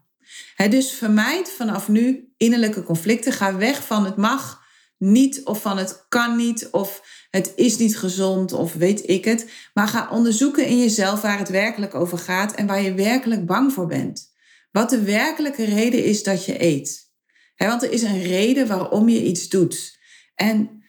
dus 0.70 0.92
vermijd 0.92 1.50
vanaf 1.50 1.88
nu 1.88 2.34
innerlijke 2.38 2.84
conflicten. 2.84 3.32
Ga 3.34 3.58
weg 3.58 3.86
van 3.86 4.06
het 4.06 4.16
mag 4.16 4.64
niet 4.98 5.44
of 5.44 5.62
van 5.62 5.78
het 5.78 6.06
kan 6.10 6.36
niet 6.36 6.68
of 6.72 7.02
het 7.30 7.54
is 7.56 7.78
niet 7.78 7.98
gezond 7.98 8.54
of 8.54 8.74
weet 8.74 9.10
ik 9.10 9.26
het. 9.26 9.50
Maar 9.74 9.88
ga 9.88 10.10
onderzoeken 10.12 10.68
in 10.68 10.80
jezelf 10.80 11.22
waar 11.22 11.38
het 11.38 11.50
werkelijk 11.50 11.96
over 11.96 12.18
gaat 12.18 12.56
en 12.56 12.68
waar 12.68 12.82
je 12.82 12.94
werkelijk 12.94 13.46
bang 13.46 13.74
voor 13.74 13.88
bent. 13.88 14.34
Wat 14.72 14.90
de 14.90 15.02
werkelijke 15.02 15.66
reden 15.66 16.04
is 16.04 16.24
dat 16.24 16.46
je 16.46 16.64
eet. 16.64 17.12
want 17.56 17.84
er 17.84 17.92
is 17.92 18.02
een 18.02 18.22
reden 18.22 18.68
waarom 18.68 19.10
je 19.10 19.24
iets 19.24 19.50
doet. 19.50 20.00
En 20.36 20.84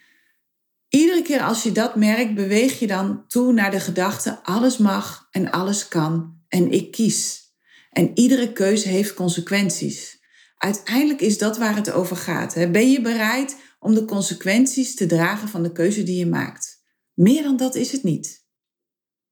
iedere 0.89 1.23
keer 1.23 1.43
als 1.43 1.63
je 1.63 1.73
dat 1.73 1.97
merkt, 1.97 2.35
beweeg 2.35 2.79
je 2.79 2.87
dan 2.87 3.25
toe 3.29 3.53
naar 3.53 3.71
de 3.71 3.81
gedachte: 3.81 4.39
alles 4.43 4.79
mag 4.79 5.29
en 5.31 5.51
alles 5.51 5.89
kan 5.89 6.41
en 6.49 6.71
ik 6.73 6.91
kies. 6.91 7.45
En 7.91 8.11
iedere 8.15 8.53
keuze 8.53 8.89
heeft 8.89 9.15
consequenties. 9.15 10.19
Uiteindelijk 10.57 11.21
is 11.21 11.39
dat 11.39 11.59
waar 11.59 11.77
het 11.77 11.91
over 11.93 12.17
gaat. 12.17 12.55
Ben 12.73 12.91
je 12.91 13.01
bereid 13.01 13.57
om 13.87 13.95
de 13.95 14.05
consequenties 14.05 14.95
te 14.95 15.07
dragen 15.07 15.49
van 15.49 15.63
de 15.63 15.73
keuze 15.73 16.03
die 16.03 16.19
je 16.19 16.27
maakt. 16.27 16.83
Meer 17.15 17.43
dan 17.43 17.57
dat 17.57 17.75
is 17.75 17.93
het 17.93 18.03
niet. 18.03 18.45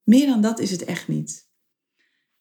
Meer 0.02 0.26
dan 0.26 0.40
dat 0.40 0.58
is 0.58 0.70
het 0.70 0.84
echt 0.84 1.08
niet. 1.08 1.48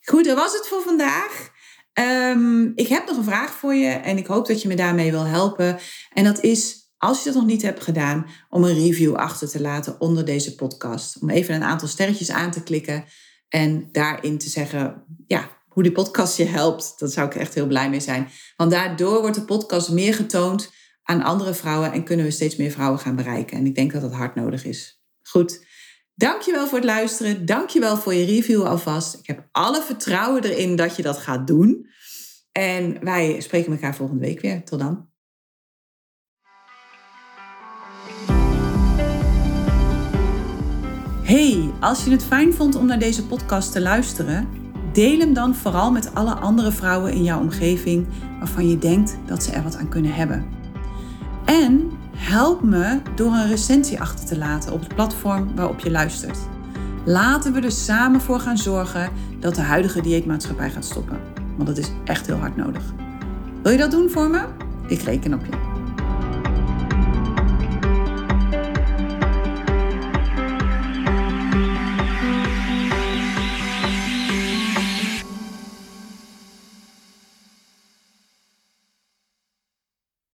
Goed, 0.01 0.25
dat 0.25 0.37
was 0.37 0.53
het 0.53 0.67
voor 0.67 0.81
vandaag. 0.81 1.51
Ehm, 1.93 2.71
ik 2.75 2.87
heb 2.87 3.07
nog 3.07 3.17
een 3.17 3.23
vraag 3.23 3.51
voor 3.53 3.73
je 3.73 3.89
en 3.89 4.17
ik 4.17 4.27
hoop 4.27 4.47
dat 4.47 4.61
je 4.61 4.67
me 4.67 4.75
daarmee 4.75 5.11
wil 5.11 5.23
helpen. 5.23 5.79
En 6.09 6.23
dat 6.23 6.43
is, 6.43 6.91
als 6.97 7.17
je 7.17 7.25
dat 7.25 7.33
nog 7.33 7.45
niet 7.45 7.61
hebt 7.61 7.83
gedaan, 7.83 8.25
om 8.49 8.63
een 8.63 8.75
review 8.75 9.15
achter 9.15 9.49
te 9.49 9.61
laten 9.61 10.01
onder 10.01 10.25
deze 10.25 10.55
podcast. 10.55 11.21
Om 11.21 11.29
even 11.29 11.55
een 11.55 11.63
aantal 11.63 11.87
sterretjes 11.87 12.31
aan 12.31 12.51
te 12.51 12.63
klikken 12.63 13.05
en 13.49 13.89
daarin 13.91 14.37
te 14.37 14.49
zeggen, 14.49 15.05
ja, 15.27 15.57
hoe 15.67 15.83
die 15.83 15.91
podcast 15.91 16.37
je 16.37 16.45
helpt. 16.45 16.93
Dat 16.97 17.13
zou 17.13 17.27
ik 17.27 17.35
echt 17.35 17.53
heel 17.53 17.67
blij 17.67 17.89
mee 17.89 17.99
zijn. 17.99 18.29
Want 18.55 18.71
daardoor 18.71 19.21
wordt 19.21 19.35
de 19.35 19.45
podcast 19.45 19.89
meer 19.89 20.13
getoond 20.13 20.71
aan 21.03 21.23
andere 21.23 21.53
vrouwen 21.53 21.91
en 21.91 22.03
kunnen 22.03 22.25
we 22.25 22.31
steeds 22.31 22.55
meer 22.55 22.71
vrouwen 22.71 22.99
gaan 22.99 23.15
bereiken. 23.15 23.57
En 23.57 23.65
ik 23.65 23.75
denk 23.75 23.91
dat 23.91 24.01
dat 24.01 24.13
hard 24.13 24.35
nodig 24.35 24.65
is. 24.65 25.01
Goed. 25.21 25.65
Dankjewel 26.15 26.67
voor 26.67 26.77
het 26.77 26.87
luisteren. 26.87 27.45
Dankjewel 27.45 27.97
voor 27.97 28.13
je 28.13 28.25
review 28.25 28.63
alvast. 28.63 29.13
Ik 29.13 29.27
heb 29.27 29.47
alle 29.51 29.81
vertrouwen 29.81 30.43
erin 30.43 30.75
dat 30.75 30.95
je 30.95 31.01
dat 31.01 31.17
gaat 31.17 31.47
doen. 31.47 31.87
En 32.51 33.03
wij 33.03 33.41
spreken 33.41 33.71
elkaar 33.71 33.95
volgende 33.95 34.25
week 34.25 34.41
weer. 34.41 34.63
Tot 34.63 34.79
dan. 34.79 35.11
Hey, 41.23 41.71
als 41.79 42.03
je 42.03 42.11
het 42.11 42.23
fijn 42.23 42.53
vond 42.53 42.75
om 42.75 42.85
naar 42.85 42.99
deze 42.99 43.25
podcast 43.25 43.71
te 43.71 43.81
luisteren, 43.81 44.47
deel 44.93 45.19
hem 45.19 45.33
dan 45.33 45.55
vooral 45.55 45.91
met 45.91 46.15
alle 46.15 46.33
andere 46.33 46.71
vrouwen 46.71 47.13
in 47.13 47.23
jouw 47.23 47.39
omgeving 47.39 48.07
waarvan 48.39 48.67
je 48.67 48.77
denkt 48.77 49.17
dat 49.25 49.43
ze 49.43 49.51
er 49.51 49.63
wat 49.63 49.75
aan 49.75 49.89
kunnen 49.89 50.13
hebben. 50.13 50.62
En 51.45 51.91
help 52.15 52.61
me 52.61 53.01
door 53.15 53.31
een 53.31 53.47
recensie 53.47 54.01
achter 54.01 54.25
te 54.25 54.37
laten 54.37 54.73
op 54.73 54.79
het 54.79 54.95
platform 54.95 55.55
waarop 55.55 55.79
je 55.79 55.91
luistert. 55.91 56.37
Laten 57.05 57.53
we 57.53 57.61
er 57.61 57.71
samen 57.71 58.21
voor 58.21 58.39
gaan 58.39 58.57
zorgen 58.57 59.11
dat 59.39 59.55
de 59.55 59.61
huidige 59.61 60.01
dieetmaatschappij 60.01 60.71
gaat 60.71 60.85
stoppen. 60.85 61.19
Want 61.55 61.67
dat 61.67 61.77
is 61.77 61.91
echt 62.03 62.27
heel 62.27 62.37
hard 62.37 62.55
nodig. 62.55 62.83
Wil 63.63 63.71
je 63.71 63.77
dat 63.77 63.91
doen 63.91 64.09
voor 64.09 64.29
me? 64.29 64.45
Ik 64.87 65.01
reken 65.01 65.33
op 65.33 65.45
je. 65.45 65.62